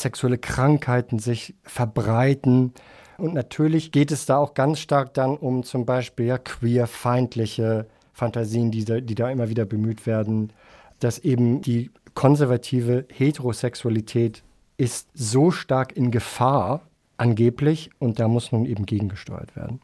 sexuelle 0.00 0.38
Krankheiten 0.38 1.18
sich 1.18 1.54
verbreiten. 1.62 2.72
Und 3.16 3.34
natürlich 3.34 3.92
geht 3.92 4.10
es 4.10 4.26
da 4.26 4.38
auch 4.38 4.54
ganz 4.54 4.80
stark 4.80 5.14
dann 5.14 5.36
um 5.36 5.62
zum 5.62 5.86
Beispiel 5.86 6.26
ja, 6.26 6.38
queerfeindliche 6.38 7.86
Fantasien, 8.12 8.70
die 8.70 8.84
da, 8.84 9.00
die 9.00 9.14
da 9.14 9.30
immer 9.30 9.48
wieder 9.48 9.64
bemüht 9.64 10.06
werden, 10.06 10.52
dass 11.00 11.18
eben 11.18 11.60
die 11.60 11.90
konservative 12.14 13.06
Heterosexualität 13.12 14.42
ist 14.76 15.08
so 15.14 15.50
stark 15.50 15.96
in 15.96 16.10
Gefahr, 16.10 16.82
angeblich, 17.16 17.90
und 17.98 18.18
da 18.18 18.28
muss 18.28 18.52
nun 18.52 18.66
eben 18.66 18.86
gegengesteuert 18.86 19.54
werden. 19.54 19.80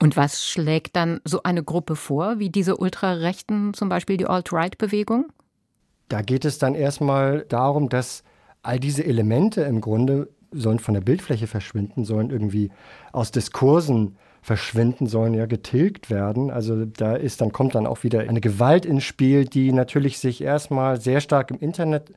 Und 0.00 0.16
was 0.16 0.44
schlägt 0.44 0.96
dann 0.96 1.20
so 1.24 1.42
eine 1.42 1.62
Gruppe 1.62 1.96
vor, 1.96 2.38
wie 2.38 2.50
diese 2.50 2.76
Ultrarechten, 2.76 3.74
zum 3.74 3.88
Beispiel 3.88 4.16
die 4.16 4.26
Alt-Right-Bewegung? 4.26 5.26
Da 6.08 6.22
geht 6.22 6.44
es 6.44 6.58
dann 6.58 6.74
erstmal 6.74 7.44
darum, 7.48 7.88
dass 7.88 8.24
all 8.62 8.78
diese 8.78 9.04
Elemente 9.04 9.62
im 9.62 9.80
Grunde 9.80 10.28
sollen 10.52 10.78
von 10.78 10.94
der 10.94 11.00
Bildfläche 11.00 11.46
verschwinden, 11.46 12.04
sollen 12.04 12.30
irgendwie 12.30 12.70
aus 13.12 13.30
Diskursen 13.30 14.16
verschwinden, 14.42 15.06
sollen 15.06 15.34
ja 15.34 15.46
getilgt 15.46 16.10
werden. 16.10 16.50
Also 16.50 16.84
da 16.84 17.14
ist 17.14 17.40
dann 17.40 17.52
kommt 17.52 17.74
dann 17.74 17.86
auch 17.86 18.02
wieder 18.02 18.20
eine 18.20 18.40
Gewalt 18.40 18.84
ins 18.84 19.04
Spiel, 19.04 19.44
die 19.44 19.72
natürlich 19.72 20.18
sich 20.18 20.42
erstmal 20.42 21.00
sehr 21.00 21.20
stark 21.20 21.50
im 21.50 21.58
Internet 21.58 22.12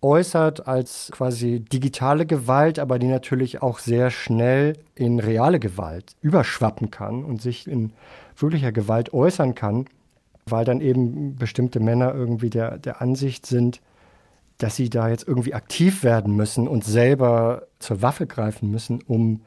äußert 0.00 0.66
als 0.68 1.10
quasi 1.12 1.60
digitale 1.60 2.24
Gewalt, 2.24 2.78
aber 2.78 2.98
die 2.98 3.08
natürlich 3.08 3.62
auch 3.62 3.80
sehr 3.80 4.10
schnell 4.10 4.74
in 4.94 5.18
reale 5.18 5.58
Gewalt 5.58 6.14
überschwappen 6.20 6.90
kann 6.90 7.24
und 7.24 7.42
sich 7.42 7.66
in 7.66 7.92
wirklicher 8.36 8.72
Gewalt 8.72 9.12
äußern 9.12 9.54
kann, 9.54 9.86
weil 10.46 10.64
dann 10.64 10.80
eben 10.80 11.36
bestimmte 11.36 11.80
Männer 11.80 12.14
irgendwie 12.14 12.50
der, 12.50 12.78
der 12.78 13.02
Ansicht 13.02 13.44
sind, 13.44 13.80
dass 14.58 14.76
sie 14.76 14.90
da 14.90 15.08
jetzt 15.08 15.26
irgendwie 15.26 15.54
aktiv 15.54 16.02
werden 16.02 16.36
müssen 16.36 16.68
und 16.68 16.84
selber 16.84 17.68
zur 17.78 18.02
Waffe 18.02 18.26
greifen 18.26 18.70
müssen, 18.70 19.02
um, 19.02 19.42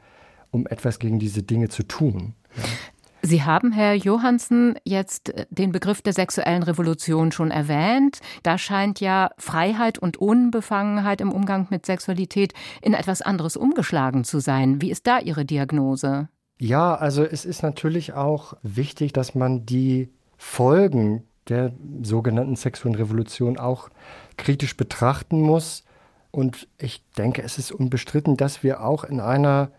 um 0.50 0.66
etwas 0.66 0.98
gegen 0.98 1.18
diese 1.18 1.42
Dinge 1.42 1.68
zu 1.68 1.82
tun. 1.82 2.34
Ja. 2.56 2.64
Sie 3.24 3.44
haben, 3.44 3.70
Herr 3.70 3.94
Johansen, 3.94 4.74
jetzt 4.84 5.30
äh, 5.30 5.46
den 5.50 5.70
Begriff 5.70 6.02
der 6.02 6.12
sexuellen 6.12 6.64
Revolution 6.64 7.30
schon 7.30 7.52
erwähnt. 7.52 8.20
Da 8.42 8.58
scheint 8.58 9.00
ja 9.00 9.30
Freiheit 9.38 9.98
und 9.98 10.16
Unbefangenheit 10.16 11.20
im 11.20 11.30
Umgang 11.30 11.68
mit 11.70 11.86
Sexualität 11.86 12.52
in 12.82 12.94
etwas 12.94 13.22
anderes 13.22 13.56
umgeschlagen 13.56 14.24
zu 14.24 14.40
sein. 14.40 14.82
Wie 14.82 14.90
ist 14.90 15.06
da 15.06 15.20
Ihre 15.20 15.44
Diagnose? 15.44 16.28
Ja, 16.58 16.96
also 16.96 17.22
es 17.24 17.44
ist 17.44 17.62
natürlich 17.62 18.12
auch 18.12 18.54
wichtig, 18.62 19.12
dass 19.12 19.36
man 19.36 19.66
die 19.66 20.10
Folgen 20.36 21.22
der 21.48 21.72
sogenannten 22.02 22.56
sexuellen 22.56 22.96
Revolution 22.96 23.56
auch 23.56 23.88
kritisch 24.36 24.76
betrachten 24.76 25.40
muss. 25.40 25.84
Und 26.30 26.68
ich 26.78 27.02
denke, 27.16 27.42
es 27.42 27.58
ist 27.58 27.72
unbestritten, 27.72 28.36
dass 28.36 28.62
wir 28.62 28.82
auch 28.82 29.04
in 29.04 29.20
einer 29.20 29.70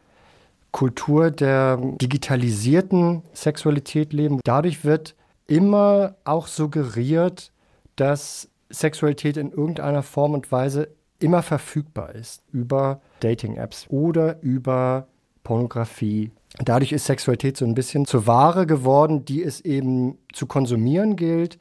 Kultur 0.72 1.32
der 1.32 1.78
digitalisierten 1.78 3.24
Sexualität 3.34 4.14
leben. 4.14 4.40
Dadurch 4.44 4.84
wird 4.84 5.16
immer 5.48 6.16
auch 6.26 6.48
suggeriert, 6.48 7.52
dass 7.96 8.50
Sexualität 8.70 9.38
in 9.38 9.52
irgendeiner 9.52 10.04
Form 10.04 10.34
und 10.34 10.52
Weise 10.52 10.90
immer 11.20 11.44
verfügbar 11.44 12.16
ist 12.16 12.42
über 12.52 13.02
Dating-Apps 13.20 13.86
oder 13.90 14.42
über 14.42 15.08
Pornografie. 15.44 16.32
Dadurch 16.60 16.92
ist 16.92 17.06
Sexualität 17.06 17.58
so 17.58 17.66
ein 17.66 17.76
bisschen 17.76 18.06
zur 18.06 18.28
Ware 18.28 18.66
geworden, 18.66 19.26
die 19.26 19.44
es 19.44 19.62
eben 19.62 20.18
zu 20.34 20.48
konsumieren 20.48 21.16
gilt, 21.16 21.60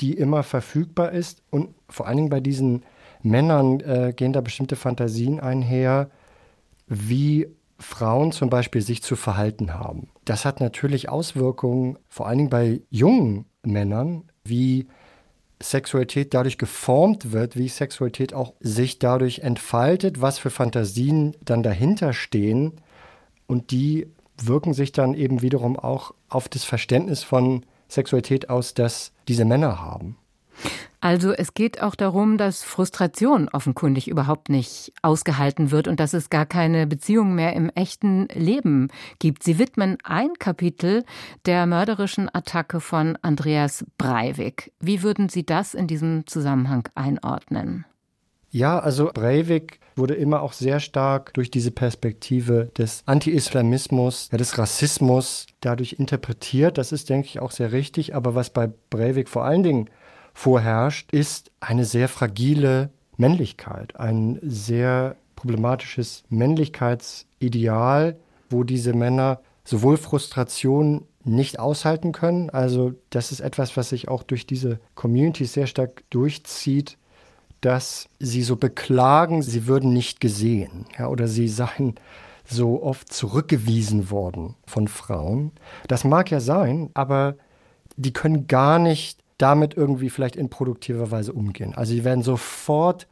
die 0.00 0.14
immer 0.14 0.42
verfügbar 0.42 1.12
ist. 1.12 1.42
Und 1.50 1.74
vor 1.88 2.06
allen 2.06 2.16
Dingen 2.16 2.30
bei 2.30 2.40
diesen 2.40 2.84
Männern 3.22 3.80
äh, 3.80 4.12
gehen 4.14 4.32
da 4.32 4.40
bestimmte 4.40 4.76
Fantasien 4.76 5.40
einher, 5.40 6.10
wie 6.86 7.48
Frauen 7.78 8.32
zum 8.32 8.50
Beispiel 8.50 8.82
sich 8.82 9.02
zu 9.02 9.16
verhalten 9.16 9.74
haben. 9.74 10.08
Das 10.24 10.44
hat 10.44 10.60
natürlich 10.60 11.08
Auswirkungen, 11.08 11.98
vor 12.08 12.26
allen 12.26 12.38
Dingen 12.38 12.50
bei 12.50 12.82
jungen 12.90 13.46
Männern, 13.62 14.24
wie 14.44 14.86
Sexualität 15.62 16.34
dadurch 16.34 16.58
geformt 16.58 17.32
wird, 17.32 17.56
wie 17.56 17.68
Sexualität 17.68 18.34
auch 18.34 18.54
sich 18.60 18.98
dadurch 18.98 19.40
entfaltet, 19.40 20.20
was 20.20 20.38
für 20.38 20.50
Fantasien 20.50 21.36
dann 21.42 21.62
dahinter 21.62 22.12
stehen. 22.12 22.72
Und 23.46 23.70
die 23.70 24.08
wirken 24.36 24.74
sich 24.74 24.92
dann 24.92 25.14
eben 25.14 25.42
wiederum 25.42 25.78
auch 25.78 26.14
auf 26.28 26.48
das 26.48 26.64
Verständnis 26.64 27.22
von 27.22 27.64
Sexualität 27.94 28.50
aus, 28.50 28.74
das 28.74 29.12
diese 29.28 29.44
Männer 29.44 29.80
haben. 29.80 30.16
Also 31.04 31.32
es 31.32 31.52
geht 31.52 31.82
auch 31.82 31.96
darum, 31.96 32.38
dass 32.38 32.62
Frustration 32.62 33.50
offenkundig 33.50 34.08
überhaupt 34.08 34.48
nicht 34.48 34.90
ausgehalten 35.02 35.70
wird 35.70 35.86
und 35.86 36.00
dass 36.00 36.14
es 36.14 36.30
gar 36.30 36.46
keine 36.46 36.86
Beziehung 36.86 37.34
mehr 37.34 37.52
im 37.52 37.68
echten 37.68 38.26
Leben 38.32 38.88
gibt. 39.18 39.42
Sie 39.42 39.58
widmen 39.58 39.98
ein 40.02 40.32
Kapitel 40.38 41.04
der 41.44 41.66
mörderischen 41.66 42.34
Attacke 42.34 42.80
von 42.80 43.18
Andreas 43.20 43.84
Breivik. 43.98 44.72
Wie 44.80 45.02
würden 45.02 45.28
Sie 45.28 45.44
das 45.44 45.74
in 45.74 45.88
diesem 45.88 46.26
Zusammenhang 46.26 46.88
einordnen? 46.94 47.84
Ja, 48.54 48.78
also 48.78 49.10
Breivik 49.12 49.80
wurde 49.96 50.14
immer 50.14 50.40
auch 50.40 50.52
sehr 50.52 50.78
stark 50.78 51.34
durch 51.34 51.50
diese 51.50 51.72
Perspektive 51.72 52.70
des 52.78 53.02
Anti-Islamismus, 53.04 54.28
ja, 54.30 54.38
des 54.38 54.56
Rassismus 54.58 55.46
dadurch 55.60 55.94
interpretiert. 55.94 56.78
Das 56.78 56.92
ist, 56.92 57.10
denke 57.10 57.26
ich, 57.26 57.40
auch 57.40 57.50
sehr 57.50 57.72
richtig. 57.72 58.14
Aber 58.14 58.36
was 58.36 58.50
bei 58.50 58.70
Breivik 58.90 59.28
vor 59.28 59.44
allen 59.44 59.64
Dingen 59.64 59.90
vorherrscht, 60.34 61.12
ist 61.12 61.50
eine 61.58 61.84
sehr 61.84 62.08
fragile 62.08 62.90
Männlichkeit, 63.16 63.98
ein 63.98 64.38
sehr 64.40 65.16
problematisches 65.34 66.22
Männlichkeitsideal, 66.28 68.16
wo 68.50 68.62
diese 68.62 68.92
Männer 68.92 69.40
sowohl 69.64 69.96
Frustration 69.96 71.08
nicht 71.24 71.58
aushalten 71.58 72.12
können. 72.12 72.50
Also 72.50 72.92
das 73.10 73.32
ist 73.32 73.40
etwas, 73.40 73.76
was 73.76 73.88
sich 73.88 74.06
auch 74.06 74.22
durch 74.22 74.46
diese 74.46 74.78
Community 74.94 75.44
sehr 75.44 75.66
stark 75.66 76.04
durchzieht, 76.10 76.98
dass 77.64 78.08
sie 78.18 78.42
so 78.42 78.56
beklagen, 78.56 79.40
sie 79.40 79.66
würden 79.66 79.92
nicht 79.92 80.20
gesehen 80.20 80.84
ja, 80.98 81.08
oder 81.08 81.28
sie 81.28 81.48
seien 81.48 81.94
so 82.46 82.82
oft 82.82 83.10
zurückgewiesen 83.10 84.10
worden 84.10 84.54
von 84.66 84.86
Frauen. 84.86 85.52
Das 85.88 86.04
mag 86.04 86.30
ja 86.30 86.40
sein, 86.40 86.90
aber 86.92 87.36
die 87.96 88.12
können 88.12 88.48
gar 88.48 88.78
nicht 88.78 89.18
damit 89.38 89.74
irgendwie 89.74 90.10
vielleicht 90.10 90.36
in 90.36 90.50
produktiver 90.50 91.10
Weise 91.10 91.32
umgehen. 91.32 91.74
Also 91.74 91.94
die 91.94 92.04
werden 92.04 92.22
sofort 92.22 93.08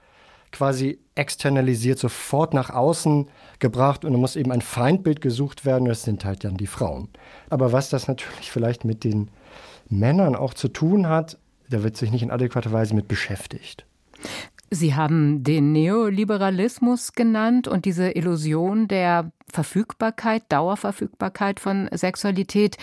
quasi 0.50 0.98
externalisiert, 1.14 1.98
sofort 1.98 2.52
nach 2.52 2.68
außen 2.68 3.28
gebracht 3.58 4.04
und 4.04 4.12
da 4.12 4.18
muss 4.18 4.36
eben 4.36 4.52
ein 4.52 4.60
Feindbild 4.60 5.22
gesucht 5.22 5.64
werden, 5.64 5.88
das 5.88 6.02
sind 6.02 6.26
halt 6.26 6.44
dann 6.44 6.58
die 6.58 6.66
Frauen. 6.66 7.08
Aber 7.48 7.72
was 7.72 7.88
das 7.88 8.06
natürlich 8.06 8.50
vielleicht 8.50 8.84
mit 8.84 9.02
den 9.02 9.30
Männern 9.88 10.36
auch 10.36 10.52
zu 10.52 10.68
tun 10.68 11.08
hat, 11.08 11.38
da 11.70 11.82
wird 11.82 11.96
sich 11.96 12.10
nicht 12.10 12.22
in 12.22 12.30
adäquater 12.30 12.70
Weise 12.70 12.94
mit 12.94 13.08
beschäftigt. 13.08 13.86
Sie 14.74 14.94
haben 14.94 15.44
den 15.44 15.72
Neoliberalismus 15.72 17.12
genannt 17.12 17.68
und 17.68 17.84
diese 17.84 18.12
Illusion 18.12 18.88
der 18.88 19.30
Verfügbarkeit, 19.52 20.44
Dauerverfügbarkeit 20.48 21.60
von 21.60 21.90
Sexualität. 21.92 22.78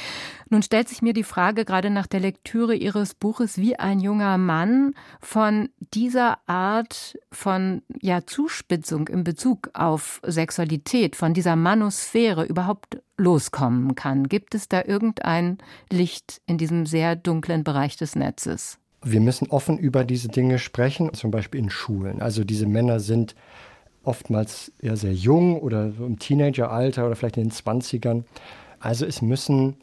Nun 0.52 0.62
stellt 0.62 0.88
sich 0.88 1.02
mir 1.02 1.14
die 1.14 1.24
Frage, 1.24 1.66
gerade 1.66 1.90
nach 1.90 2.06
der 2.06 2.20
Lektüre 2.20 2.76
Ihres 2.76 3.16
Buches, 3.16 3.58
wie 3.58 3.80
ein 3.80 4.00
junger 4.00 4.38
Mann 4.38 4.94
von 5.20 5.70
dieser 5.96 6.38
Art 6.48 7.18
von 7.32 7.82
ja, 8.04 8.24
Zuspitzung 8.24 9.08
in 9.08 9.24
Bezug 9.24 9.72
auf 9.74 10.22
Sexualität, 10.24 11.16
von 11.16 11.34
dieser 11.34 11.56
Manosphäre 11.56 12.46
überhaupt 12.46 13.02
loskommen 13.18 13.96
kann. 13.96 14.28
Gibt 14.28 14.54
es 14.54 14.70
da 14.70 14.84
irgendein 14.86 15.58
Licht 15.92 16.40
in 16.46 16.60
diesem 16.60 16.86
sehr 16.86 17.16
dunklen 17.16 17.64
Bereich 17.64 17.98
des 17.98 18.16
Netzes? 18.16 18.78
Wir 19.02 19.22
müssen 19.22 19.50
offen 19.50 19.78
über 19.78 20.04
diese 20.04 20.28
Dinge 20.28 20.60
sprechen, 20.60 21.14
zum 21.14 21.32
Beispiel 21.32 21.62
in 21.62 21.70
Schulen. 21.70 22.22
Also 22.22 22.44
diese 22.44 22.66
Männer 22.66 23.00
sind 23.00 23.36
oftmals 24.04 24.72
ja 24.82 24.96
sehr 24.96 25.14
jung 25.14 25.60
oder 25.60 25.92
so 25.92 26.06
im 26.06 26.20
Teenageralter 26.20 27.06
oder 27.06 27.16
vielleicht 27.16 27.38
in 27.38 27.44
den 27.44 27.52
20ern. 27.52 28.24
Also 28.80 29.06
es 29.06 29.22
müssen 29.22 29.78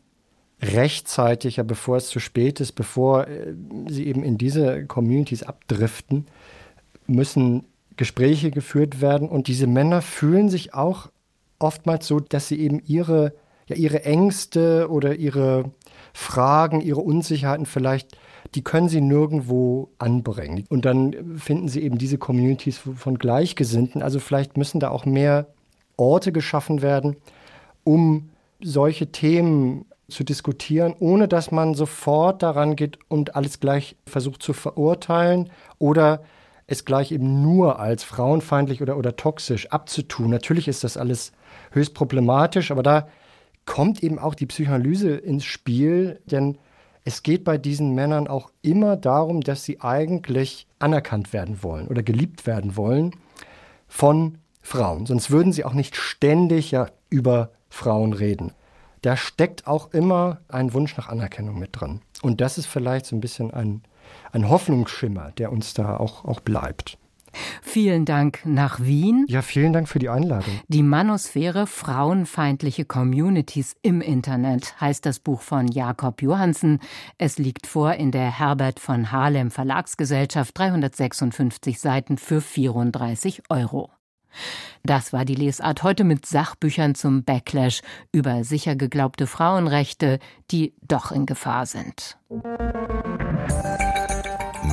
rechtzeitig, 0.63 1.57
ja, 1.57 1.63
bevor 1.63 1.99
es 1.99 2.09
zu 2.09 2.19
spät 2.19 2.61
ist, 2.61 2.73
bevor 2.73 3.29
äh, 3.29 3.55
sie 3.89 4.07
eben 4.07 4.23
in 4.23 4.39
diese 4.39 4.87
Communities 4.87 5.43
abdriften, 5.43 6.27
müssen 7.07 7.65
Gespräche 7.97 8.51
geführt 8.51 9.01
werden. 9.01 9.29
Und 9.29 9.49
diese 9.49 9.67
Männer 9.67 10.03
fühlen 10.03 10.49
sich 10.49 10.75
auch 10.75 11.11
oftmals 11.59 12.07
so, 12.07 12.21
dass 12.21 12.49
sie 12.49 12.59
eben 12.61 12.81
ihre, 12.87 13.35
ja, 13.67 13.77
ihre 13.77 14.05
Ängste 14.05 14.89
oder 14.91 15.15
ihre 15.17 15.71
Fragen, 16.13 16.81
ihre 16.81 17.01
Unsicherheiten 17.01 17.67
vielleicht 17.67 18.17
die 18.55 18.63
können 18.63 18.89
sie 18.89 19.01
nirgendwo 19.01 19.91
anbringen. 19.99 20.65
Und 20.69 20.85
dann 20.85 21.39
finden 21.39 21.69
sie 21.69 21.83
eben 21.83 21.99
diese 21.99 22.19
Communities 22.19 22.79
von 22.79 23.19
Gleichgesinnten. 23.19 24.03
Also 24.03 24.21
vielleicht 24.21 24.57
müssen 24.57 24.81
da 24.81 24.91
auch 24.91 25.05
mehr 25.05 25.47
Orte 25.97 26.33
geschaffen 26.33 26.83
werden, 26.83 27.17
um 27.85 28.31
solche 28.61 29.13
Themen 29.13 29.87
zu 30.09 30.25
diskutieren, 30.25 30.95
ohne 30.99 31.29
dass 31.29 31.51
man 31.51 31.75
sofort 31.75 32.43
daran 32.43 32.77
geht 32.77 32.99
und 33.09 33.35
alles 33.35 33.61
gleich 33.61 33.97
versucht 34.07 34.43
zu 34.43 34.53
verurteilen 34.53 35.51
oder 35.79 36.23
es 36.69 36.85
gleich 36.85 37.13
eben 37.13 37.43
nur 37.43 37.81
als 37.81 38.05
frauenfeindlich 38.05 38.83
oder, 38.83 38.97
oder 38.97 39.17
toxisch 39.17 39.71
abzutun. 39.71 40.31
Natürlich 40.31 40.69
ist 40.69 40.85
das 40.85 40.97
alles 40.97 41.33
höchst 41.73 41.95
problematisch, 41.95 42.71
aber 42.71 42.83
da 42.83 43.09
kommt 43.67 44.03
eben 44.03 44.19
auch 44.19 44.35
die 44.35 44.47
Psychoanalyse 44.47 45.11
ins 45.11 45.45
Spiel, 45.45 46.21
denn 46.27 46.59
es 47.07 47.23
geht 47.23 47.45
bei 47.45 47.57
diesen 47.57 47.95
Männern 47.95 48.27
auch 48.27 48.51
immer 48.63 48.97
darum, 48.97 49.41
dass 49.41 49.63
sie 49.63 49.81
eigentlich 49.81 50.67
anerkannt 50.81 51.33
werden 51.33 51.63
wollen 51.63 51.87
oder 51.87 52.03
geliebt 52.03 52.49
werden 52.49 52.77
wollen 52.77 53.13
von 53.87 54.39
Frauen. 54.61 55.07
Sonst 55.07 55.31
würden 55.31 55.53
sie 55.53 55.65
auch 55.65 55.73
nicht 55.73 55.95
ständig 55.95 56.73
ja 56.73 56.89
über 57.09 57.53
Frauen 57.69 58.13
reden. 58.13 58.53
Da 59.03 59.17
steckt 59.17 59.69
auch 59.69 59.95
immer 59.95 60.41
ein 60.49 60.75
Wunsch 60.75 60.97
nach 60.97 61.09
Anerkennung 61.09 61.61
mit 61.61 61.81
drin. 61.81 62.01
Und 62.23 62.41
das 62.41 62.59
ist 62.59 62.67
vielleicht 62.67 63.07
so 63.07 63.15
ein 63.15 63.21
bisschen 63.21 63.53
ein, 63.53 63.83
ein 64.33 64.49
Hoffnungsschimmer, 64.49 65.31
der 65.39 65.53
uns 65.53 65.75
da 65.75 65.97
auch, 65.99 66.25
auch 66.25 66.41
bleibt. 66.41 66.99
Vielen 67.63 68.05
Dank 68.05 68.41
nach 68.45 68.81
Wien. 68.81 69.25
Ja, 69.29 69.43
vielen 69.43 69.73
Dank 69.73 69.89
für 69.89 69.99
die 69.99 70.09
Einladung. 70.09 70.61
Die 70.69 70.83
Manosphäre 70.83 71.67
frauenfeindliche 71.67 72.85
Communities 72.85 73.75
im 73.83 74.01
Internet 74.01 74.81
heißt 74.81 75.07
das 75.07 75.19
Buch 75.19 75.41
von 75.41 75.69
Jakob 75.69 76.23
Johansen. 76.23 76.81
Es 77.19 77.39
liegt 77.39 77.67
vor 77.67 77.95
in 77.95 78.11
der 78.11 78.39
Herbert 78.39 78.81
von 78.81 79.13
Harlem 79.13 79.51
Verlagsgesellschaft 79.51 80.57
356 80.59 81.81
Seiten 81.81 82.19
für 82.19 82.41
34 82.41 83.43
Euro. 83.51 83.91
Das 84.83 85.13
war 85.13 85.25
die 85.25 85.35
Lesart 85.35 85.83
heute 85.83 86.05
mit 86.05 86.27
Sachbüchern 86.27 86.95
zum 86.95 87.25
Backlash 87.25 87.81
über 88.13 88.45
sicher 88.45 88.77
geglaubte 88.77 89.27
Frauenrechte, 89.27 90.19
die 90.51 90.75
doch 90.87 91.11
in 91.11 91.27
Gefahr 91.27 91.67
sind. 91.67 92.19